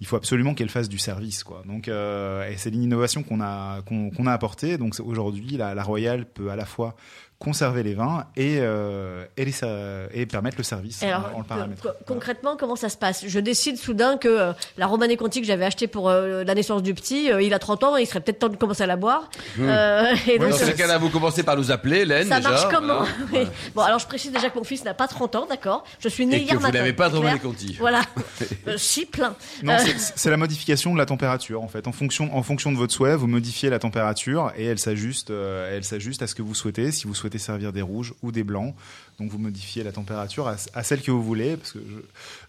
il 0.00 0.06
faut 0.06 0.16
absolument 0.16 0.54
qu'elle 0.54 0.70
fasse 0.70 0.88
du 0.88 0.98
service, 0.98 1.44
quoi. 1.44 1.62
Donc, 1.66 1.88
euh, 1.88 2.48
et 2.48 2.56
c'est 2.56 2.70
l'innovation 2.70 3.22
qu'on 3.22 3.40
a 3.42 3.82
qu'on 3.82 4.08
qu'on 4.10 4.26
a 4.26 4.32
apportée. 4.32 4.78
Donc 4.78 4.94
aujourd'hui, 5.04 5.56
la, 5.58 5.74
la 5.74 5.82
Royale 5.82 6.24
peut 6.24 6.50
à 6.50 6.56
la 6.56 6.64
fois 6.64 6.96
conserver 7.42 7.82
les 7.82 7.94
vins 7.94 8.24
et 8.36 8.58
euh, 8.60 9.24
et, 9.36 9.44
les, 9.44 9.52
et 10.14 10.26
permettre 10.26 10.56
le 10.58 10.62
service 10.64 11.02
en- 11.02 11.38
le 11.38 11.44
paramètre. 11.44 11.96
concrètement, 12.06 12.56
comment 12.56 12.76
ça 12.76 12.88
se 12.88 12.96
passe? 12.96 13.24
Je 13.26 13.40
décide 13.40 13.76
soudain 13.76 14.16
que 14.16 14.28
euh, 14.28 14.52
la 14.78 14.86
Romanée 14.86 15.16
Conti 15.16 15.40
que 15.40 15.46
j'avais 15.46 15.64
achetée 15.64 15.86
pour 15.88 16.08
euh, 16.08 16.44
la 16.44 16.54
naissance 16.54 16.82
du 16.82 16.94
petit, 16.94 17.30
euh, 17.32 17.42
il 17.42 17.52
a 17.54 17.58
30 17.58 17.84
ans, 17.84 17.96
il 17.96 18.06
serait 18.06 18.20
peut-être 18.20 18.38
temps 18.38 18.48
de 18.48 18.56
commencer 18.56 18.82
à 18.82 18.86
la 18.86 18.96
boire. 18.96 19.28
Euh, 19.58 20.14
et 20.28 20.38
donc, 20.38 20.50
Dans 20.50 20.56
ce 20.56 20.70
cas-là, 20.70 20.98
vous 20.98 21.08
commencez 21.10 21.42
par 21.42 21.56
nous 21.56 21.70
appeler, 21.70 22.00
Hélène, 22.00 22.28
ça 22.28 22.36
déjà. 22.38 22.50
marche 22.50 22.68
comment? 22.70 23.02
Voilà. 23.30 23.44
Oui. 23.44 23.46
Bon, 23.74 23.82
alors 23.82 23.98
je 23.98 24.06
précise 24.06 24.32
déjà 24.32 24.50
que 24.50 24.58
mon 24.58 24.64
fils 24.64 24.84
n'a 24.84 24.94
pas 24.94 25.08
30 25.08 25.36
ans, 25.36 25.46
d'accord? 25.48 25.84
Je 26.00 26.08
suis 26.08 26.26
né 26.26 26.36
Et 26.36 26.40
que 26.40 26.44
hier 26.46 26.54
vous 26.56 26.62
matin. 26.62 26.78
n'avez 26.78 26.92
pas 26.92 27.08
de 27.08 27.16
Romanée 27.16 27.38
Conti. 27.38 27.76
Voilà. 27.78 28.02
Euh, 28.68 28.74
si, 28.76 29.06
plein. 29.06 29.34
Non, 29.62 29.72
Euh, 29.74 29.78
c'est- 30.16 30.30
la 30.30 30.36
modification 30.36 30.92
de 30.92 30.98
la 30.98 31.06
température 31.06 31.62
en 31.62 31.68
fait. 31.68 31.86
En 31.88 31.92
fonction, 31.92 32.34
en 32.36 32.42
fonction 32.42 32.70
de 32.72 32.76
votre 32.76 32.92
souhait, 32.92 33.16
vous 33.16 33.26
modifiez 33.26 33.70
la 33.70 33.78
température 33.80 34.52
et 34.56 34.64
elle 34.66 34.78
s'ajuste, 34.78 35.30
euh, 35.30 35.76
elle 35.76 35.84
s'ajuste 35.84 36.22
à 36.22 36.26
ce 36.26 36.34
que 36.34 36.42
vous 36.42 36.54
souhaitez. 36.54 36.92
Si 36.92 37.06
vous 37.06 37.14
souhaitez 37.14 37.31
servir 37.38 37.72
des 37.72 37.82
rouges 37.82 38.14
ou 38.22 38.32
des 38.32 38.44
blancs, 38.44 38.74
donc 39.20 39.30
vous 39.30 39.38
modifiez 39.38 39.82
la 39.84 39.92
température 39.92 40.48
à, 40.48 40.56
à 40.74 40.82
celle 40.82 41.02
que 41.02 41.10
vous 41.10 41.22
voulez. 41.22 41.56
Parce 41.56 41.72
que 41.72 41.78
je- 41.78 42.00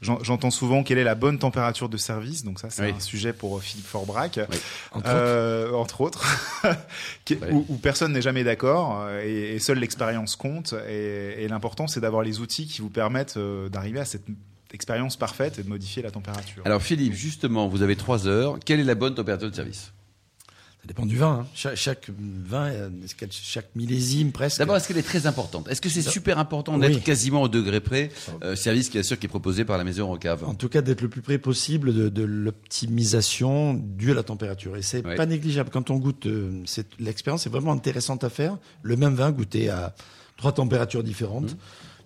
j'en- 0.02 0.24
j'entends 0.24 0.52
souvent 0.52 0.84
quelle 0.84 0.98
est 0.98 1.04
la 1.04 1.16
bonne 1.16 1.40
température 1.40 1.90
de 1.90 1.98
service. 1.98 2.44
Donc 2.44 2.60
ça, 2.60 2.70
c'est 2.70 2.84
Oui. 2.84 2.94
un 2.96 3.00
sujet 3.00 3.34
pour 3.34 3.58
euh, 3.58 3.60
Philippe 3.60 3.86
Forbrac, 3.88 4.40
Entre 4.92 5.10
euh, 5.10 5.72
entre 5.74 6.02
autres, 6.02 6.24
qui- 7.26 7.36
Oui. 7.36 7.48
où, 7.52 7.66
où 7.70 7.78
personne 7.78 8.14
n'est 8.14 8.22
jamais 8.22 8.44
d'accord 8.44 9.02
euh, 9.06 9.22
et, 9.24 9.56
et 9.56 9.60
seule 9.60 9.80
l'expérience 9.80 10.36
compte. 10.36 10.74
Et, 10.90 11.44
et 11.44 11.48
l'important, 11.48 11.88
c'est 11.88 12.00
d'avoir 12.00 12.24
les 12.24 12.40
outils 12.40 12.68
qui 12.68 12.82
vous 12.82 12.90
permettent 12.90 13.38
d'arriver 13.72 14.00
à 14.00 14.06
cette 14.06 14.26
expérience 14.74 15.18
parfaite 15.18 15.60
et 15.60 15.64
de 15.64 15.70
modifier 15.70 16.02
la 16.02 16.10
température. 16.10 16.64
Alors, 16.66 16.82
Philippe, 16.82 17.14
justement, 17.14 17.68
vous 17.68 17.84
avez 17.84 17.96
trois 17.96 18.28
heures. 18.28 18.58
Quelle 18.66 18.80
est 18.80 18.84
la 18.86 18.96
bonne 18.96 19.14
température 19.14 19.50
de 19.52 19.56
service? 19.56 19.92
Ça 20.84 20.88
dépend 20.90 21.06
du 21.06 21.16
vin. 21.16 21.40
hein. 21.44 21.48
Chaque, 21.56 21.78
chaque 21.78 22.10
vin, 22.46 22.66
euh, 22.66 22.90
chaque 23.32 23.74
millésime 23.74 24.34
presque. 24.34 24.58
D'abord, 24.60 24.76
est-ce 24.76 24.90
qu'elle 24.90 24.98
est 24.98 25.02
très 25.02 25.28
importante? 25.28 25.70
Est-ce 25.70 25.80
que 25.80 25.88
c'est 25.88 26.02
super 26.02 26.38
important 26.40 26.76
Oui. 26.76 26.82
d'être 26.82 27.02
quasiment 27.02 27.42
au 27.42 27.48
degré 27.48 27.80
près 27.80 28.10
euh, 28.44 28.58
Service 28.58 28.90
qui 28.90 28.98
assure 28.98 29.18
qui 29.18 29.28
est 29.28 29.30
proposé 29.30 29.64
par 29.64 29.78
la 29.78 29.86
maison 29.86 30.08
Rocave? 30.08 30.44
En 30.44 30.56
tout 30.56 30.68
cas, 30.68 30.82
d'être 30.82 31.00
le 31.02 31.08
plus 31.08 31.22
près 31.22 31.38
possible 31.38 31.94
de, 31.94 32.10
de 32.10 32.24
l'optimisation 32.24 33.74
due 33.76 34.12
à 34.12 34.14
la 34.14 34.24
température. 34.24 34.76
Et 34.76 34.82
c'est 34.82 35.06
Ouais. 35.06 35.16
pas 35.16 35.26
négligeable. 35.26 35.70
Quand 35.72 35.90
on 35.90 35.96
goûte, 35.98 36.26
euh, 36.26 36.62
c'est- 36.66 37.00
l'expérience 37.00 37.46
est 37.46 37.50
vraiment 37.50 37.72
intéressante 37.72 38.26
à 38.26 38.30
faire. 38.30 38.58
Le 38.82 38.98
même 38.98 39.16
vin 39.16 39.32
goûté 39.32 39.70
à 39.70 39.96
trois 40.36 40.52
températures 40.52 41.04
différentes. 41.04 41.56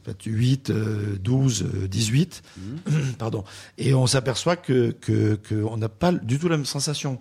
Peut-être 0.04 0.24
8, 0.26 0.70
euh, 0.70 1.18
12, 1.20 1.64
euh, 1.64 1.88
18. 1.88 2.44
Pardon. 3.18 3.44
Et 3.80 3.94
on 3.96 4.06
s'aperçoit 4.08 4.56
que, 4.56 4.92
que, 4.92 5.36
que 5.36 5.56
on 5.56 5.78
n'a 5.78 5.90
pas 5.90 6.12
du 6.12 6.38
tout 6.40 6.48
la 6.48 6.58
même 6.58 6.66
sensation. 6.66 7.20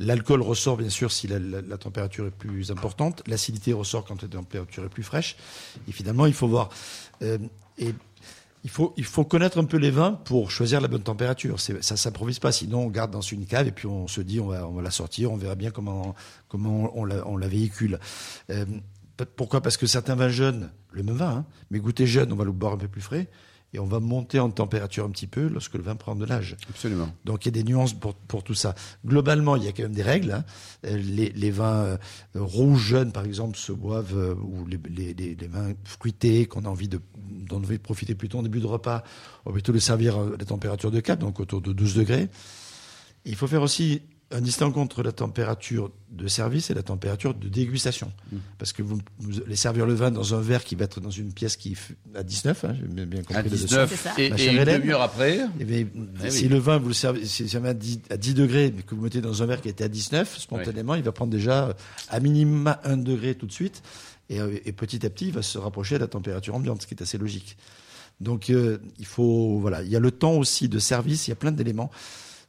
L'alcool 0.00 0.42
ressort 0.42 0.76
bien 0.76 0.90
sûr 0.90 1.10
si 1.10 1.26
la, 1.26 1.78
température 1.78 2.26
est 2.26 2.30
plus 2.30 2.70
importante. 2.70 3.22
L'acidité 3.26 3.72
ressort 3.72 4.04
quand 4.04 4.22
la 4.22 4.28
température 4.28 4.84
est 4.84 4.88
plus 4.88 5.02
fraîche. 5.02 5.36
Et 5.88 5.92
finalement, 5.92 6.26
il 6.26 6.34
faut 6.34 6.48
voir. 6.48 6.68
Euh, 7.22 7.38
et 7.78 7.94
il 8.64 8.70
faut, 8.70 8.92
il 8.96 9.04
faut 9.04 9.24
connaître 9.24 9.58
un 9.58 9.64
peu 9.64 9.76
les 9.76 9.90
vins 9.90 10.12
pour 10.12 10.50
choisir 10.50 10.80
la 10.80 10.88
bonne 10.88 11.02
température. 11.02 11.58
Ça 11.60 11.96
s'improvise 11.96 12.38
pas. 12.38 12.52
Sinon, 12.52 12.80
on 12.80 12.88
garde 12.88 13.10
dans 13.10 13.20
une 13.20 13.46
cave 13.46 13.66
et 13.68 13.72
puis 13.72 13.86
on 13.86 14.08
se 14.08 14.20
dit 14.20 14.40
on 14.40 14.46
va, 14.46 14.66
on 14.68 14.72
va 14.72 14.82
la 14.82 14.90
sortir, 14.90 15.32
on 15.32 15.36
verra 15.36 15.54
bien 15.54 15.70
comment, 15.70 16.14
comment 16.48 16.96
on 16.96 17.04
la, 17.04 17.26
on 17.26 17.36
la 17.36 17.48
véhicule. 17.48 17.98
Euh, 18.50 18.66
pourquoi? 19.36 19.60
Parce 19.60 19.76
que 19.76 19.86
certains 19.86 20.14
vins 20.14 20.28
jeunes, 20.28 20.70
le 20.92 21.02
même 21.02 21.16
vin, 21.16 21.28
hein, 21.28 21.44
mais 21.70 21.78
goûter 21.80 22.06
jeune, 22.06 22.32
on 22.32 22.36
va 22.36 22.44
le 22.44 22.52
boire 22.52 22.74
un 22.74 22.78
peu 22.78 22.88
plus 22.88 23.00
frais 23.00 23.28
et 23.74 23.78
on 23.78 23.84
va 23.86 24.00
monter 24.00 24.40
en 24.40 24.48
température 24.50 25.04
un 25.04 25.10
petit 25.10 25.26
peu 25.26 25.46
lorsque 25.48 25.74
le 25.74 25.82
vin 25.82 25.94
prend 25.94 26.14
de 26.16 26.24
l'âge. 26.24 26.56
Absolument. 26.70 27.10
Donc 27.24 27.44
il 27.44 27.48
y 27.48 27.58
a 27.58 27.62
des 27.62 27.64
nuances 27.64 27.92
pour, 27.92 28.14
pour 28.14 28.42
tout 28.42 28.54
ça. 28.54 28.74
Globalement, 29.04 29.56
il 29.56 29.64
y 29.64 29.68
a 29.68 29.72
quand 29.72 29.82
même 29.82 29.92
des 29.94 30.02
règles. 30.02 30.32
hein. 30.32 30.44
Euh, 30.86 30.96
Les, 30.96 31.30
les 31.30 31.50
vins 31.50 31.84
euh, 31.84 31.96
rouges 32.34 32.80
jeunes, 32.82 33.12
par 33.12 33.24
exemple, 33.24 33.58
se 33.58 33.72
boivent, 33.72 34.16
euh, 34.16 34.34
ou 34.34 34.64
les, 34.66 34.78
les, 34.88 35.34
les- 35.34 35.46
vins 35.48 35.72
fruités 35.84 36.46
qu'on 36.46 36.64
a 36.64 36.68
envie 36.68 36.88
de 36.88 37.00
dont 37.30 37.56
on 37.56 37.60
veut 37.60 37.78
profiter 37.78 38.14
plutôt 38.14 38.38
en 38.38 38.42
début 38.42 38.60
de 38.60 38.66
repas, 38.66 39.02
on 39.44 39.50
va 39.50 39.54
plutôt 39.54 39.72
les 39.72 39.80
servir 39.80 40.18
à 40.18 40.24
la 40.38 40.44
température 40.44 40.90
de 40.90 41.00
cap, 41.00 41.18
donc 41.18 41.40
autour 41.40 41.60
de 41.60 41.72
12 41.72 41.94
degrés. 41.94 42.28
Il 43.24 43.36
faut 43.36 43.46
faire 43.46 43.62
aussi 43.62 44.00
un 44.30 44.42
distinguo 44.42 44.80
entre 44.80 45.02
la 45.02 45.12
température 45.12 45.90
de 46.10 46.28
service 46.28 46.68
et 46.70 46.74
la 46.74 46.82
température 46.82 47.32
de 47.34 47.48
dégustation. 47.48 48.12
Parce 48.58 48.74
que 48.74 48.82
vous, 48.82 48.98
vous 49.18 49.40
allez 49.40 49.56
servir 49.56 49.86
le 49.86 49.94
vin 49.94 50.10
dans 50.10 50.34
un 50.34 50.40
verre 50.40 50.64
qui 50.64 50.74
va 50.74 50.84
être 50.84 51.00
dans 51.00 51.08
une 51.10 51.32
pièce 51.32 51.56
qui 51.56 51.76
à 52.14 52.22
19, 52.22 52.64
hein, 52.64 52.76
j'ai 52.78 53.06
bien 53.06 53.22
compris 53.22 53.34
À 53.36 53.42
la 53.42 53.48
leçon. 53.48 53.64
19 53.64 53.90
C'est 53.90 53.96
ça. 53.96 54.12
et, 54.18 54.26
et 54.26 54.48
une 54.52 54.64
demi-heure 54.64 55.00
après. 55.00 55.40
Eh 55.58 55.64
bien, 55.64 55.86
Eh 56.24 56.30
si 56.30 56.42
oui. 56.42 56.48
le 56.50 56.58
vin, 56.58 56.76
vous 56.76 56.88
le 56.88 56.94
servez, 56.94 57.24
si 57.24 57.48
ça 57.48 57.58
à 57.64 57.72
10, 57.72 58.00
à 58.10 58.16
10 58.18 58.34
degrés, 58.34 58.70
mais 58.76 58.82
que 58.82 58.94
vous 58.94 59.00
mettez 59.02 59.22
dans 59.22 59.42
un 59.42 59.46
verre 59.46 59.62
qui 59.62 59.70
était 59.70 59.84
à 59.84 59.88
19, 59.88 60.38
spontanément, 60.38 60.94
il 60.94 61.02
va 61.02 61.12
prendre 61.12 61.30
déjà 61.32 61.74
à 62.10 62.20
minima 62.20 62.80
1 62.84 62.98
degré 62.98 63.34
tout 63.34 63.46
de 63.46 63.52
suite. 63.52 63.82
et, 64.28 64.40
euh, 64.40 64.58
et 64.66 64.72
petit 64.72 65.06
à 65.06 65.10
petit, 65.10 65.28
il 65.28 65.32
va 65.32 65.40
se 65.42 65.56
rapprocher 65.56 65.94
de 65.94 66.00
la 66.00 66.06
température 66.06 66.54
ambiante, 66.54 66.82
ce 66.82 66.86
qui 66.86 66.92
est 66.92 67.02
assez 67.02 67.16
logique. 67.16 67.56
Donc, 68.20 68.50
euh, 68.50 68.76
il 68.98 69.06
faut, 69.06 69.58
voilà, 69.58 69.82
il 69.82 69.88
y 69.88 69.96
a 69.96 70.00
le 70.00 70.10
temps 70.10 70.34
aussi 70.34 70.68
de 70.68 70.78
service, 70.78 71.28
il 71.28 71.30
y 71.30 71.32
a 71.32 71.36
plein 71.36 71.52
d'éléments. 71.52 71.90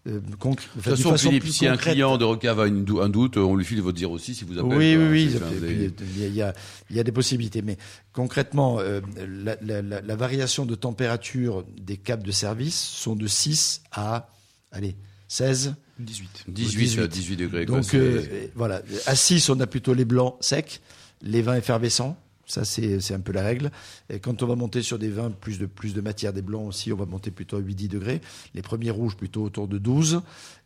Euh, 0.09 0.19
De 0.19 0.35
toute 0.35 0.59
façon, 0.81 1.15
Philippe, 1.17 1.47
si 1.47 1.67
un 1.67 1.71
concrète. 1.73 1.93
client 1.93 2.17
de 2.17 2.25
Recave 2.25 2.59
a 2.59 2.67
une 2.67 2.83
dou- 2.85 2.99
un 3.01 3.09
doute, 3.09 3.37
on 3.37 3.55
lui 3.55 3.63
file 3.65 3.81
votre 3.81 3.97
dire 3.97 4.11
aussi 4.11 4.33
si 4.35 4.43
vous 4.43 4.57
appelez. 4.57 4.75
Oui, 4.75 4.95
quoi. 4.95 5.03
oui, 5.05 5.09
oui. 5.11 5.23
Il 5.23 5.31
y, 5.31 6.23
a, 6.23 6.27
il 6.27 6.35
y 6.35 6.41
a- 6.41 6.53
il 6.89 6.95
y 6.95 6.99
a 6.99 7.03
des 7.03 7.11
possibilités. 7.11 7.61
Mais 7.61 7.77
concrètement, 8.13 8.79
euh, 8.79 9.01
la, 9.17 9.55
la- 9.61 9.81
la- 9.81 10.01
la 10.01 10.15
variation 10.15 10.65
de 10.65 10.75
température 10.75 11.63
des 11.79 11.97
câbles 11.97 12.23
de 12.23 12.31
service 12.31 12.79
sont 12.79 13.15
de 13.15 13.27
6 13.27 13.81
à 13.91 14.29
allez, 14.71 14.95
16. 15.27 15.75
18. 15.99 16.45
18, 16.47 16.77
18. 16.77 17.07
18 17.07 17.35
degrés. 17.35 17.65
quoi, 17.65 17.75
Donc 17.75 17.85
c'est- 17.85 17.97
euh, 17.97 18.47
voilà, 18.55 18.81
à 19.05 19.15
6, 19.15 19.49
on 19.49 19.59
a 19.59 19.67
plutôt 19.67 19.93
les 19.93 20.05
blancs 20.05 20.35
secs, 20.39 20.79
les 21.21 21.41
vins 21.41 21.55
effervescents. 21.55 22.17
Ça, 22.49 22.65
c'est 22.65 23.13
un 23.13 23.19
peu 23.19 23.31
la 23.31 23.43
règle. 23.43 23.71
Et 24.09 24.19
quand 24.19 24.41
on 24.41 24.47
va 24.47 24.55
monter 24.55 24.81
sur 24.81 24.97
des 24.97 25.09
vins, 25.09 25.29
plus 25.29 25.59
de, 25.59 25.67
plus 25.67 25.93
de 25.93 26.01
matière, 26.01 26.33
des 26.33 26.41
blancs 26.41 26.67
aussi, 26.67 26.91
on 26.91 26.95
va 26.95 27.05
monter 27.05 27.29
plutôt 27.29 27.57
à 27.57 27.61
8-10 27.61 27.89
degrés. 27.89 28.21
Les 28.55 28.63
premiers 28.63 28.89
rouges 28.89 29.15
plutôt 29.15 29.43
autour 29.43 29.67
de 29.67 29.77
12. 29.77 30.21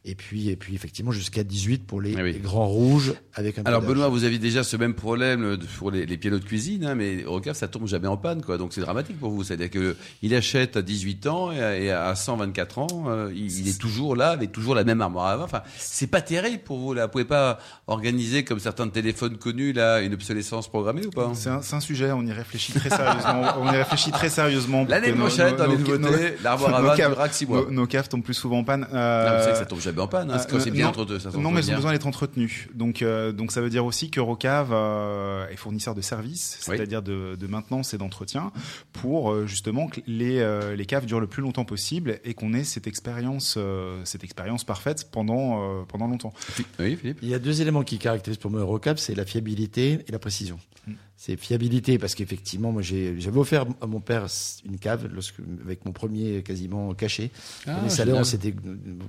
Et 0.05 0.15
puis, 0.15 0.49
et 0.49 0.57
puis 0.57 0.75
effectivement, 0.75 1.11
jusqu'à 1.13 1.45
18 1.45 1.87
pour 1.87 2.01
les, 2.01 2.13
Ah 2.17 2.23
oui. 2.23 2.33
les 2.33 2.39
grands 2.39 2.65
rouges 2.67 3.13
avec 3.35 3.57
un 3.57 3.63
Alors. 3.63 3.81
Benoît, 3.81 4.09
vous 4.09 4.25
aviez 4.25 4.37
déjà 4.37 4.61
ce 4.63 4.75
même 4.75 4.95
problème 4.95 5.43
euh, 5.45 5.57
pour 5.77 5.91
les, 5.91 6.05
les 6.05 6.17
pianos 6.17 6.39
de 6.39 6.43
cuisine, 6.43 6.83
hein, 6.85 6.93
mais 6.95 7.23
Recave, 7.25 7.55
ça 7.55 7.69
tombe 7.69 7.87
jamais 7.87 8.07
en 8.09 8.17
panne, 8.17 8.41
quoi. 8.41 8.57
Donc 8.57 8.73
c'est 8.73 8.81
dramatique 8.81 9.17
pour 9.17 9.29
vous. 9.31 9.45
C'est-à-dire 9.45 9.69
que 9.69 9.95
il 10.21 10.35
achète 10.35 10.75
à 10.75 10.81
18 10.81 11.27
ans 11.27 11.51
et 11.53 11.61
à, 11.63 11.77
et 11.79 11.89
à 11.89 12.13
124 12.15 12.79
ans, 12.79 12.87
euh, 13.07 13.31
il, 13.33 13.59
il 13.61 13.69
est 13.69 13.77
toujours 13.79 14.17
là, 14.17 14.31
avec 14.31 14.51
toujours 14.51 14.75
la 14.75 14.83
même 14.83 14.99
armoire 14.99 15.27
à 15.27 15.37
vin. 15.37 15.43
Enfin, 15.45 15.61
c'est 15.77 16.07
pas 16.07 16.19
terrible 16.21 16.63
pour 16.63 16.79
vous 16.79 16.93
là. 16.93 17.05
Vous 17.05 17.11
pouvez 17.13 17.23
pas 17.23 17.59
organiser 17.87 18.43
comme 18.43 18.59
certains 18.59 18.89
téléphones 18.89 19.37
connus 19.37 19.71
là 19.71 20.01
une 20.01 20.13
obsolescence 20.15 20.67
programmée 20.67 21.05
ou 21.05 21.11
pas 21.11 21.31
C'est 21.33 21.49
un, 21.49 21.61
c'est 21.61 21.75
un 21.75 21.79
sujet, 21.79 22.11
on 22.11 22.25
y 22.25 22.31
réfléchit 22.33 22.73
très 22.73 22.89
sérieusement. 22.89 23.53
on 23.61 23.71
y 23.71 23.77
réfléchit 23.77 24.11
très 24.11 24.29
sérieusement. 24.29 24.85
L'année 24.89 25.13
prochaine, 25.13 25.51
nos- 25.51 25.57
dans 25.57 25.67
les 25.67 25.77
nouveautés, 25.77 26.35
l'armoire 26.43 26.75
à 26.75 26.81
nos 26.81 26.87
vin 26.89 26.95
durera 26.95 27.29
que 27.29 27.35
6 27.35 27.45
mois. 27.45 27.61
Nos, 27.61 27.71
nos 27.71 27.87
caves 27.87 28.09
tombent 28.09 28.23
plus 28.23 28.33
souvent 28.33 28.59
en 28.59 28.63
panne. 28.65 28.81
Non, 28.81 28.87
Euh, 28.93 29.37
vous 29.37 29.43
savez 29.43 29.53
que 29.53 29.57
ça 29.59 29.65
tombe 29.65 29.79
jamais 29.79 29.92
en 30.01 30.07
panne. 30.07 30.31
Hein, 30.31 30.37
euh, 30.51 30.59
c'est 30.59 30.71
bien 30.71 30.85
non, 30.85 30.89
entre 30.89 31.05
deux. 31.05 31.19
Ça 31.19 31.29
non, 31.29 31.33
s'entretient 31.35 31.51
mais 31.51 31.59
elles 31.65 31.71
ont 31.71 31.75
besoin 31.75 31.91
d'être 31.91 32.07
entretenues. 32.07 32.67
Donc, 32.73 33.01
euh, 33.01 33.31
donc 33.31 33.51
ça 33.51 33.61
veut 33.61 33.69
dire 33.69 33.85
aussi 33.85 34.09
que 34.09 34.19
Rocave 34.19 34.69
euh, 34.71 35.47
est 35.49 35.55
fournisseur 35.55 35.95
de 35.95 36.01
services, 36.01 36.59
Oui. 36.67 36.75
c'est-à-dire 36.75 37.01
de, 37.01 37.35
de 37.39 37.47
maintenance 37.47 37.93
et 37.93 37.97
d'entretien, 37.97 38.51
pour 38.91 39.31
euh, 39.31 39.45
justement 39.45 39.87
que 39.87 40.01
les, 40.07 40.39
euh, 40.39 40.75
les 40.75 40.85
caves 40.85 41.05
durent 41.05 41.19
le 41.19 41.27
plus 41.27 41.41
longtemps 41.41 41.65
possible 41.65 42.19
et 42.23 42.33
qu'on 42.33 42.53
ait 42.53 42.63
cette 42.63 42.87
expérience, 42.87 43.55
euh, 43.57 44.01
cette 44.05 44.23
expérience 44.23 44.63
parfaite 44.63 45.09
pendant, 45.11 45.61
euh, 45.61 45.83
pendant 45.87 46.07
longtemps. 46.07 46.33
Oui, 46.79 46.95
Philippe. 46.95 47.19
Il 47.21 47.29
y 47.29 47.33
a 47.33 47.39
deux 47.39 47.61
éléments 47.61 47.83
qui 47.83 47.97
caractérisent 47.99 48.37
pour 48.37 48.51
moi 48.51 48.59
Eurocap, 48.61 48.99
c'est 48.99 49.15
la 49.15 49.25
fiabilité 49.25 49.99
et 50.07 50.11
la 50.11 50.19
précision. 50.19 50.59
Mm. 50.87 50.93
C'est 51.25 51.37
fiabilité 51.37 51.97
parce 51.97 52.15
qu'effectivement, 52.15 52.73
moi 52.73 52.81
j'avais 52.81 53.37
offert 53.37 53.65
à 53.79 53.87
mon 53.87 54.01
père 54.01 54.25
une 54.65 54.77
cave 54.77 55.07
lorsque, 55.13 55.35
avec 55.63 55.85
mon 55.85 55.93
premier 55.93 56.43
quasiment 56.43 56.93
caché. 56.93 57.31
Ah, 57.65 57.79
les 57.81 57.89
salaires, 57.89 58.17
on 58.17 58.25
s'était 58.25 58.53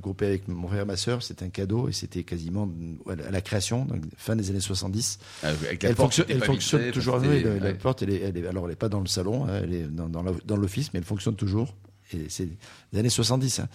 groupé 0.00 0.26
avec 0.26 0.46
mon 0.46 0.68
frère 0.68 0.82
et 0.82 0.84
ma 0.84 0.96
sœur, 0.96 1.24
c'était 1.24 1.44
un 1.44 1.48
cadeau 1.48 1.88
et 1.88 1.92
c'était 1.92 2.22
quasiment 2.22 2.70
à 3.08 3.32
la 3.32 3.40
création, 3.40 3.84
donc 3.84 4.02
fin 4.16 4.36
des 4.36 4.48
années 4.50 4.60
70. 4.60 5.18
Ah, 5.42 5.48
Avec 5.48 5.82
la 5.82 5.88
Elle, 5.88 5.96
porte 5.96 6.22
elle 6.28 6.38
pas 6.38 6.46
fonctionne 6.46 6.88
toujours. 6.92 7.16
oui, 7.16 7.26
la, 7.26 7.34
c'était- 7.34 7.58
la 7.58 7.66
ouais. 7.66 7.74
porte, 7.74 8.02
elle 8.02 8.10
est, 8.10 8.20
elle 8.20 8.36
est- 8.36 8.46
alors 8.46 8.62
elle 8.66 8.70
n'est 8.70 8.76
pas 8.76 8.88
dans 8.88 9.00
le 9.00 9.08
salon, 9.08 9.46
hein, 9.48 9.60
elle 9.64 9.74
est 9.74 9.88
dans, 9.88 10.56
l'office, 10.56 10.92
mais 10.94 10.98
elle 11.00 11.04
fonctionne 11.04 11.34
toujours. 11.34 11.74
Et 12.12 12.26
c'est 12.28 12.46
des 12.92 12.98
années 13.00 13.08
70. 13.08 13.58
hein. 13.58 13.68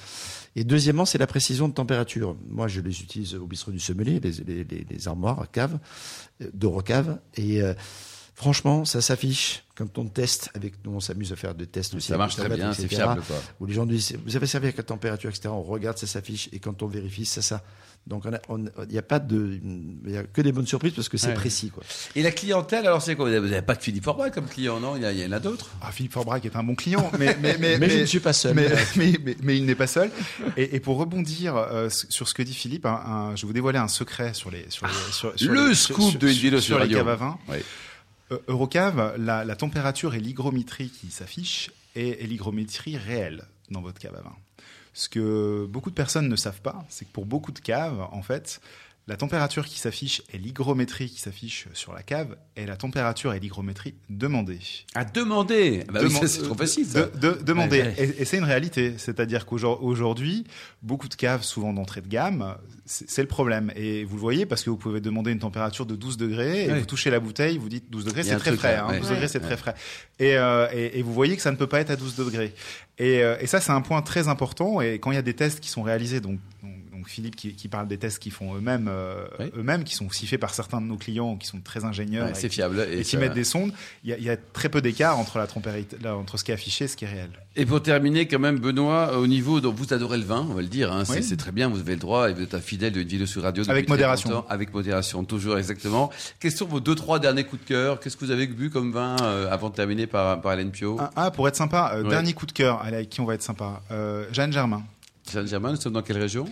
Et 0.55 0.63
deuxièmement, 0.63 1.03
c'est 1.03 1.17
la 1.17 1.27
précision 1.27 1.67
de 1.67 1.73
température. 1.73 2.37
Moi, 2.47 2.69
je 2.69 2.79
les 2.79 3.01
utilise 3.01 3.35
au 3.35 3.47
bistrot 3.47 3.71
du 3.71 3.79
sommelier, 3.81 4.21
les, 4.21 4.31
les, 4.47 4.63
les- 4.63 4.85
les 4.89 5.07
armoires 5.09 5.41
à 5.41 5.45
cave, 5.47 5.77
euh, 6.41 6.45
d'Eurocave. 6.53 7.19
Et 7.35 7.61
euh, 7.61 7.73
franchement, 8.39 8.85
ça 8.85 9.01
s'affiche. 9.01 9.63
Quand 9.75 9.97
on 9.97 10.05
teste 10.07 10.49
avec 10.55 10.73
nous, 10.83 10.91
on 10.91 10.99
s'amuse 10.99 11.31
à 11.31 11.37
faire 11.37 11.55
des 11.55 11.65
tests 11.65 11.93
aussi. 11.95 12.07
Ça 12.07 12.13
avec 12.15 12.19
marche 12.19 12.35
très 12.35 12.49
bien, 12.49 12.73
c'est 12.73 12.87
fiable 12.89 13.21
quoi. 13.25 13.37
Où 13.61 13.65
les 13.65 13.73
gens 13.73 13.85
disent, 13.85 14.17
vous 14.25 14.35
avez 14.35 14.45
servi 14.47 14.67
à 14.67 14.71
quelle 14.73 14.83
température, 14.83 15.29
etc. 15.29 15.47
On 15.49 15.61
regarde, 15.63 15.97
ça 15.97 16.05
s'affiche. 16.07 16.49
Et 16.51 16.59
quand 16.59 16.83
on 16.83 16.87
vérifie, 16.87 17.25
c'est 17.25 17.41
ça. 17.41 17.63
Donc, 18.07 18.23
il 18.25 18.69
n'y 18.91 18.97
a 18.97 19.01
pas 19.01 19.19
de, 19.19 19.59
il 20.05 20.11
y 20.11 20.17
a 20.17 20.23
que 20.23 20.41
des 20.41 20.51
bonnes 20.51 20.65
surprises 20.67 20.93
parce 20.93 21.07
que 21.07 21.17
c'est 21.17 21.27
Ouais. 21.27 21.33
précis, 21.33 21.69
quoi. 21.69 21.83
Et 22.15 22.21
la 22.23 22.31
clientèle, 22.31 22.87
alors 22.87 23.01
c'est 23.01 23.15
quoi? 23.15 23.25
Vous 23.29 23.47
n'avez 23.47 23.61
pas 23.61 23.75
que 23.75 23.83
Philippe 23.83 24.03
Forbach 24.03 24.31
comme 24.33 24.47
client, 24.47 24.79
non? 24.81 24.95
Il 24.97 25.03
y, 25.17 25.25
en 25.25 25.31
a 25.31 25.39
d'autres? 25.39 25.69
Ah, 25.81 25.91
Philippe 25.93 26.13
Forbrac 26.13 26.43
est 26.45 26.55
un 26.57 26.63
bon 26.63 26.75
client, 26.75 27.09
mais, 27.19 27.37
mais, 27.41 27.57
mais, 27.59 27.77
Mais, 27.77 27.89
je 27.89 27.99
ne 27.99 28.05
suis 28.05 28.19
pas 28.19 28.33
seul. 28.33 28.55
mais, 28.55 28.69
mais, 28.97 29.13
mais- 29.23 29.37
mais 29.43 29.57
il 29.57 29.65
n'est 29.65 29.75
pas 29.75 29.87
seul. 29.87 30.11
Et, 30.57 30.75
et 30.75 30.79
pour 30.81 30.97
rebondir 30.97 31.55
euh, 31.55 31.87
sur 31.89 32.27
ce 32.27 32.33
que 32.33 32.41
dit 32.43 32.53
Philippe, 32.53 32.85
un- 32.85 32.91
un- 33.05 33.35
je 33.37 33.43
vais 33.43 33.47
vous 33.47 33.53
dévoiler 33.53 33.79
un 33.79 33.87
secret 33.89 34.33
sur 34.33 34.49
les 34.51 34.65
sur, 34.69 34.87
les- 34.87 34.93
sur, 35.13 35.33
sur 35.37 35.51
le 35.53 35.73
scoop 35.73 36.09
sur- 36.11 36.19
de 36.19 36.27
sur- 36.27 36.41
Vidéo 36.41 36.59
sur 36.59 36.75
sur 36.77 36.79
les 36.85 36.93
caves 36.93 37.07
à 37.09 37.15
vin. 37.15 37.37
Euh, 38.31 38.39
Eurocave, 38.47 39.15
la, 39.17 39.55
température 39.55 40.15
et 40.15 40.19
l'hygrométrie 40.19 40.89
qui 40.89 41.11
s'affichent 41.11 41.71
est, 41.95 42.23
est 42.23 42.27
l'hygrométrie 42.27 42.97
réelle 42.97 43.43
dans 43.69 43.81
votre 43.81 43.99
cave 43.99 44.15
à 44.15 44.21
vin. 44.21 44.35
Ce 44.93 45.07
que 45.07 45.65
beaucoup 45.69 45.89
de 45.89 45.95
personnes 45.95 46.27
ne 46.27 46.35
savent 46.35 46.61
pas, 46.61 46.85
c'est 46.89 47.05
que 47.05 47.11
pour 47.11 47.25
beaucoup 47.25 47.51
de 47.51 47.59
caves, 47.59 48.01
en 48.11 48.21
fait, 48.21 48.59
la 49.09 49.17
température 49.17 49.65
qui 49.65 49.79
s'affiche 49.79 50.21
et 50.31 50.37
l'hygrométrie 50.37 51.09
qui 51.09 51.19
s'affiche 51.19 51.67
sur 51.73 51.93
la 51.93 52.03
cave 52.03 52.37
est 52.55 52.65
la 52.65 52.77
température 52.77 53.33
et 53.33 53.39
l'hygrométrie 53.39 53.95
demandée. 54.09 54.59
À 54.95 55.03
demander 55.03 55.83
bah 55.91 55.99
oui, 56.03 56.07
Deman- 56.09 56.21
ça, 56.21 56.27
C'est 56.27 56.43
trop 56.43 56.55
facile 56.55 56.85
ça. 56.85 57.01
De, 57.07 57.17
de- 57.19 57.43
demander. 57.43 57.81
Ouais, 57.81 57.87
ouais. 57.87 58.13
Et, 58.17 58.21
et 58.21 58.25
c'est 58.25 58.37
une 58.37 58.43
réalité. 58.43 58.93
C'est-à-dire 58.97 59.45
qu'aujourd'hui, 59.45 60.45
beaucoup 60.83 61.07
de 61.09 61.15
caves, 61.15 61.43
souvent 61.43 61.73
d'entrée 61.73 62.01
de 62.01 62.07
gamme, 62.07 62.55
c'est 62.85 63.21
le 63.21 63.27
problème. 63.27 63.71
Et 63.75 64.03
vous 64.05 64.15
le 64.15 64.21
voyez 64.21 64.45
parce 64.45 64.63
que 64.63 64.69
vous 64.69 64.77
pouvez 64.77 65.01
demander 65.01 65.31
une 65.31 65.39
température 65.39 65.85
de 65.85 65.95
12 65.95 66.17
degrés 66.17 66.65
et 66.65 66.71
Ouais. 66.71 66.79
vous 66.79 66.85
touchez 66.85 67.09
la 67.09 67.19
bouteille, 67.19 67.57
vous 67.57 67.69
dites 67.69 67.89
12 67.89 68.05
degrés, 68.05 68.21
a 68.21 68.23
c'est 68.23 68.35
très 68.37 68.55
frais. 68.55 68.73
là, 68.75 68.85
hein. 68.85 68.89
ouais. 68.91 68.99
12 68.99 69.09
degrés, 69.09 69.27
c'est 69.27 69.39
Ouais. 69.39 69.45
très 69.45 69.57
frais. 69.57 69.73
Et, 70.19 70.37
euh, 70.37 70.67
et, 70.71 70.99
et 70.99 71.01
vous 71.01 71.13
voyez 71.13 71.35
que 71.35 71.41
ça 71.41 71.51
ne 71.51 71.55
peut 71.57 71.67
pas 71.67 71.79
être 71.81 71.89
à 71.89 71.95
12 71.95 72.15
degrés. 72.15 72.53
Et, 72.99 73.23
euh, 73.23 73.37
et 73.39 73.47
ça, 73.47 73.59
c'est 73.59 73.71
un 73.71 73.81
point 73.81 74.01
très 74.01 74.27
important. 74.27 74.81
Et 74.81 74.99
quand 74.99 75.11
il 75.11 75.15
y 75.15 75.17
a 75.17 75.21
des 75.23 75.33
tests 75.35 75.59
qui 75.59 75.69
sont 75.69 75.81
réalisés, 75.83 76.19
donc, 76.19 76.39
donc, 76.61 76.73
donc 76.99 77.07
Philippe 77.07 77.35
qui, 77.35 77.53
qui 77.53 77.67
parle 77.69 77.87
des 77.87 77.97
tests 77.97 78.19
qui 78.19 78.29
font 78.29 78.53
eux-mêmes, 78.55 78.87
euh, 78.89 79.25
Oui. 79.39 79.45
eux-mêmes, 79.57 79.83
qui 79.85 79.95
sont 79.95 80.05
aussi 80.07 80.27
faits 80.27 80.39
par 80.39 80.53
certains 80.53 80.81
de 80.81 80.85
nos 80.85 80.97
clients 80.97 81.37
qui 81.37 81.47
sont 81.47 81.59
très 81.61 81.85
ingénieurs 81.85 82.25
Ouais, 82.25 82.31
et 82.31 82.35
c'est 82.35 82.49
qui- 82.49 82.55
fiable. 82.55 82.85
et, 82.91 82.99
Et, 82.99 83.03
qui 83.03 83.11
ça- 83.11 83.17
mettent 83.17 83.33
des 83.33 83.43
sondes, 83.45 83.71
il 84.03 84.09
y, 84.09 84.13
a, 84.13 84.17
il 84.17 84.23
y 84.23 84.29
a 84.29 84.35
très 84.37 84.67
peu 84.69 84.81
d'écart 84.81 85.17
entre 85.17 85.37
la 85.37 85.47
là, 86.03 86.15
entre 86.17 86.37
ce 86.37 86.43
qui 86.43 86.51
est 86.51 86.53
affiché 86.53 86.85
et 86.85 86.87
ce 86.89 86.97
qui 86.97 87.05
est 87.05 87.09
réel. 87.09 87.29
et 87.55 87.65
pour 87.65 87.81
terminer, 87.81 88.27
quand 88.27 88.39
même, 88.39 88.59
Benoît, 88.59 89.17
au 89.17 89.27
niveau, 89.27 89.59
donc 89.61 89.75
vous 89.75 89.93
adorez 89.93 90.17
le 90.17 90.23
vin, 90.23 90.45
on 90.49 90.53
va 90.53 90.61
le 90.61 90.67
dire, 90.67 90.91
hein, 90.93 91.03
c'est 91.05 91.13
Oui. 91.13 91.23
c'est 91.23 91.37
très 91.37 91.51
bien, 91.51 91.67
vous 91.69 91.79
avez 91.79 91.93
le 91.93 91.99
droit, 91.99 92.29
et 92.29 92.33
vous 92.33 92.41
êtes 92.41 92.53
un 92.53 92.59
fidèle 92.61 92.91
de 92.93 92.99
vidéo 92.99 93.25
sur 93.25 93.41
radio. 93.43 93.63
Avec 93.69 93.87
modération. 93.89 94.45
Avec 94.49 94.73
modération, 94.73 95.23
toujours 95.23 95.57
exactement. 95.57 96.09
Quels 96.39 96.51
sont 96.51 96.65
vos 96.65 96.79
deux, 96.79 96.95
trois 96.95 97.19
derniers 97.19 97.43
coups 97.45 97.61
de 97.63 97.67
cœur? 97.67 97.99
Qu'est-ce 97.99 98.17
que 98.17 98.25
vous 98.25 98.31
avez 98.31 98.47
bu 98.47 98.69
comme 98.69 98.91
vin 98.91 99.15
euh, 99.21 99.49
avant 99.51 99.69
de 99.69 99.75
terminer 99.75 100.05
par, 100.07 100.41
par 100.41 100.53
Hélène 100.53 100.71
Pio? 100.71 100.97
Ah, 100.99 101.11
ah, 101.15 101.31
pour 101.31 101.47
être 101.47 101.55
sympa, 101.55 101.91
euh, 101.95 102.03
Ouais. 102.03 102.09
dernier 102.09 102.33
coup 102.33 102.45
de 102.45 102.51
cœur, 102.51 102.81
allez, 102.81 102.97
avec 102.97 103.09
qui 103.09 103.21
on 103.21 103.25
va 103.25 103.33
être 103.35 103.41
sympa? 103.43 103.81
Euh, 103.91 104.25
Jeanne 104.33 104.51
Germain, 104.53 104.83
Saint-Germain, 105.23 105.71
nous 105.71 105.79
sommes 105.81 105.93
dans 105.93 106.01
quelle 106.01 106.17
région? 106.17 106.45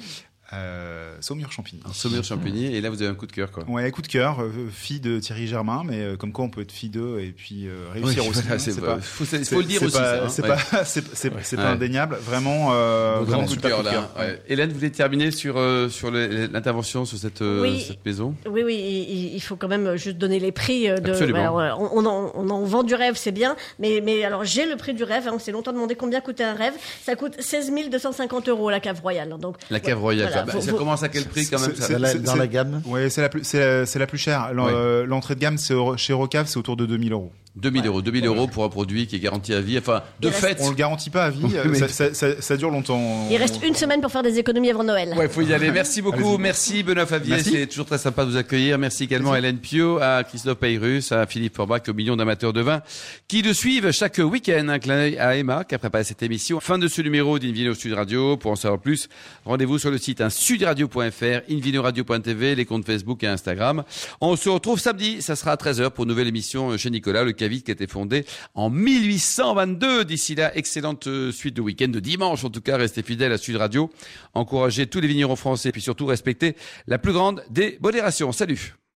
Euh, 0.54 1.16
Saumur-Champigny. 1.20 1.82
Saumur-Champigny, 1.94 2.76
et 2.76 2.82
là 2.82 2.90
vous 2.90 3.02
avez 3.02 3.12
un 3.12 3.16
coup 3.16 3.28
de 3.28 3.32
cœur, 3.32 3.52
quoi. 3.52 3.64
Ouais, 3.68 3.90
coup 3.92 4.02
de 4.02 4.08
cœur, 4.08 4.42
euh, 4.42 4.50
fille 4.72 5.00
de 5.00 5.20
Thierry 5.20 5.48
Germain, 5.48 5.84
mais 5.86 6.00
euh, 6.02 6.16
comme 6.16 6.32
quoi 6.32 6.46
on 6.46 6.50
peut 6.50 6.62
être 6.62 6.72
fille 6.72 6.90
d'eux 6.90 7.20
et 7.20 7.32
puis 7.32 7.68
euh, 7.68 7.86
réussir 7.92 8.24
Oui, 8.24 8.30
aussi. 8.30 8.42
voilà, 8.42 8.56
hein, 8.56 8.60
c'est 8.60 8.80
pas- 8.80 8.96
pas- 8.96 9.02
faut, 9.02 9.26
c'est- 9.26 9.44
c'est- 9.44 9.54
faut 9.56 9.62
le 9.62 9.68
dire 9.68 9.80
c'est 9.80 9.86
aussi, 9.88 9.98
pas- 9.98 10.18
ça. 10.18 10.24
hein. 10.26 10.30
C'est 10.30 10.42
Ouais. 10.44 10.48
pas, 10.50 10.58
c'est, 10.86 11.16
c'est- 11.16 11.32
c'est 11.44 11.58
Ouais. 11.58 11.64
pas 11.64 11.70
indéniable. 11.72 12.18
Vraiment, 12.22 12.70
euh, 12.74 13.20
vraiment 13.24 13.42
coup 13.44 13.48
de 13.50 13.52
super 13.54 13.70
cœur, 13.72 13.84
là. 13.84 14.10
Ouais. 14.18 14.42
Hélène, 14.48 14.70
vous 14.70 14.76
voulez 14.76 14.92
terminer 14.92 15.32
sur, 15.32 15.58
euh, 15.58 15.90
sur 15.90 16.12
le- 16.12 16.48
l'intervention 16.48 17.06
sur 17.06 17.18
cette, 17.18 17.42
euh, 17.42 17.62
Oui. 17.64 17.82
cette 17.86 18.06
maison? 18.06 18.36
Oui, 18.50 18.62
oui, 18.64 18.76
il, 18.76 19.36
il 19.36 19.42
faut 19.42 19.56
quand 19.56 19.68
même 19.68 19.96
juste 19.98 20.18
donner 20.18 20.40
les 20.40 20.52
prix. 20.52 20.88
De, 20.88 21.10
Absolument. 21.12 21.56
on, 21.56 21.90
on 21.94 22.06
en, 22.06 22.32
on 22.36 22.50
en 22.50 22.64
vend 22.64 22.84
du 22.84 22.96
rêve, 22.96 23.16
c'est 23.18 23.32
bien, 23.32 23.56
mais, 23.80 24.02
mais 24.04 24.24
alors 24.24 24.44
j'ai 24.46 24.66
le 24.66 24.76
prix 24.78 24.94
du 24.94 25.04
rêve. 25.04 25.28
hein, 25.28 25.32
on 25.36 25.40
s'est 25.40 25.52
longtemps 25.52 25.74
demandé 25.74 25.96
combien 25.96 26.22
coûtait 26.22 26.44
un 26.44 26.54
rêve. 26.54 26.74
Ça 27.04 27.16
coûte 27.16 27.34
16 27.40 27.72
250 27.92 28.50
euros 28.50 28.70
la 28.70 28.80
cave 28.80 29.02
royale. 29.02 29.36
Donc 29.40 29.58
La 29.70 29.80
cave 29.80 30.00
royale, 30.00 30.28
Voilà, 30.28 30.37
ça, 30.46 30.54
bah, 30.54 30.62
ça 30.62 30.72
commence 30.74 31.04
à 31.04 31.10
quel 31.10 31.26
prix 31.26 31.48
quand 31.48 31.60
même 31.60 31.76
ça 31.76 31.94
Dans 31.94 32.00
la, 32.00 32.14
dans 32.16 32.46
gamme. 32.46 32.82
Ouais, 32.86 33.10
c'est 33.10 33.22
la 33.22 33.30
plus, 33.30 33.44
c'est 33.44 33.60
la, 33.60 33.86
c'est 33.86 34.00
la 34.00 34.08
plus 34.08 34.18
chère. 34.18 34.52
Ouais. 34.56 34.72
euh, 34.74 35.06
L'entrée 35.06 35.36
de 35.36 35.40
gamme, 35.40 35.58
c'est 35.58 35.74
chez 35.98 36.14
Rocave, 36.14 36.48
c'est 36.48 36.58
autour 36.58 36.76
de 36.78 36.86
2000 36.86 37.14
euros. 37.14 37.32
2000 37.62 37.86
euros, 37.88 38.02
2000 38.02 38.26
euros 38.26 38.48
pour 38.48 38.64
un 38.64 38.70
produit 38.70 39.08
qui 39.08 39.16
est 39.16 39.20
garanti 39.20 39.54
à 39.54 39.62
vie. 39.62 39.78
Enfin, 39.78 40.02
de 40.20 40.28
reste- 40.28 40.40
fait. 40.40 40.58
On 40.62 40.70
le 40.70 40.76
garantit 40.76 41.10
pas 41.10 41.26
à 41.26 41.30
vie, 41.30 41.40
Oui, 41.44 41.54
mais- 41.66 41.78
ça, 41.80 41.88
ça- 41.88 42.14
ça- 42.14 42.42
ça 42.42 42.58
dure 42.58 42.70
longtemps. 42.70 43.28
il 43.32 43.38
reste 43.38 43.60
une 43.64 43.74
semaine 43.76 44.02
pour 44.02 44.12
faire 44.12 44.24
des 44.24 44.38
économies 44.40 44.70
avant 44.70 44.84
Noël. 44.84 45.14
Ouais, 45.18 45.28
faut 45.28 45.42
y 45.42 45.54
aller. 45.54 45.72
Merci 45.72 46.02
beaucoup. 46.02 46.38
Merci 46.38 46.84
Benoît 46.84 47.06
Favier. 47.06 47.40
C'est 47.44 47.68
toujours 47.68 47.86
très 47.86 47.98
sympa 47.98 48.26
de 48.26 48.32
vous 48.32 48.38
accueillir. 48.38 48.78
Merci 48.78 49.04
également 49.06 49.34
à 49.34 49.40
Hélène 49.40 49.58
Pio, 49.58 49.98
à 50.02 50.24
Christophe 50.24 50.58
Payrus, 50.60 51.12
à 51.12 51.26
Philippe 51.26 51.56
Forbach, 51.56 51.82
aux 51.90 51.94
millions 51.94 52.16
d'amateurs 52.16 52.54
de 52.54 52.62
vin 52.62 52.82
qui 53.28 53.42
le 53.42 53.54
suivent 53.54 53.92
chaque 53.92 54.18
week-end. 54.20 54.68
Un 54.70 54.80
clin 54.80 54.96
d'œil 54.96 55.18
à 55.18 55.36
Emma 55.36 55.64
qui 55.64 55.76
a 55.76 55.80
préparé 55.80 56.04
cette 56.04 56.22
émission. 56.24 56.60
Fin 56.60 56.78
de 56.78 56.88
ce 56.88 57.02
numéro 57.02 57.40
d'Invino 57.40 57.74
Sud 57.74 57.94
Radio. 57.94 58.38
Pour 58.38 58.52
en 58.52 58.56
savoir 58.56 58.80
plus, 58.80 59.08
rendez-vous 59.46 59.80
sur 59.80 59.92
le 59.92 59.98
site 59.98 60.22
hein, 60.22 60.30
sudradio.fr, 60.30 61.42
invinoradio.tv, 61.52 62.56
les 62.56 62.66
comptes 62.66 62.86
Facebook 62.86 63.24
et 63.24 63.28
Instagram. 63.28 63.84
On 64.22 64.36
se 64.36 64.50
retrouve 64.50 64.80
samedi. 64.80 65.22
Ça 65.22 65.36
sera 65.36 65.52
à 65.52 65.56
13h 65.56 65.90
pour 65.92 66.04
une 66.04 66.10
nouvelle 66.10 66.28
émission 66.28 66.78
chez 66.78 66.90
Nicolas, 66.90 67.24
le 67.24 67.32
Qui 67.48 67.72
a 67.72 67.74
été 67.74 67.88
fondé 67.88 68.26
en 68.56 68.70
1822. 68.70 70.06
D'ici 70.06 70.36
là, 70.36 70.56
excellente 70.56 71.08
euh, 71.08 71.32
suite 71.32 71.56
de 71.56 71.62
week-end, 71.62 71.88
de 71.88 72.00
dimanche 72.00 72.44
en 72.44 72.50
tout 72.50 72.62
cas. 72.62 72.78
Restez 72.78 73.04
fidèles 73.04 73.32
à 73.32 73.38
Sud 73.38 73.56
Radio. 73.56 73.90
Encouragez 74.34 74.88
tous 74.88 75.00
les 75.00 75.08
vignerons 75.08 75.36
français, 75.36 75.72
puis 75.72 75.82
surtout 75.82 76.06
respectez 76.06 76.56
la 76.88 76.98
plus 76.98 77.14
grande 77.14 77.44
des 77.50 77.78
modérations. 77.82 78.32
Salut 78.32 78.78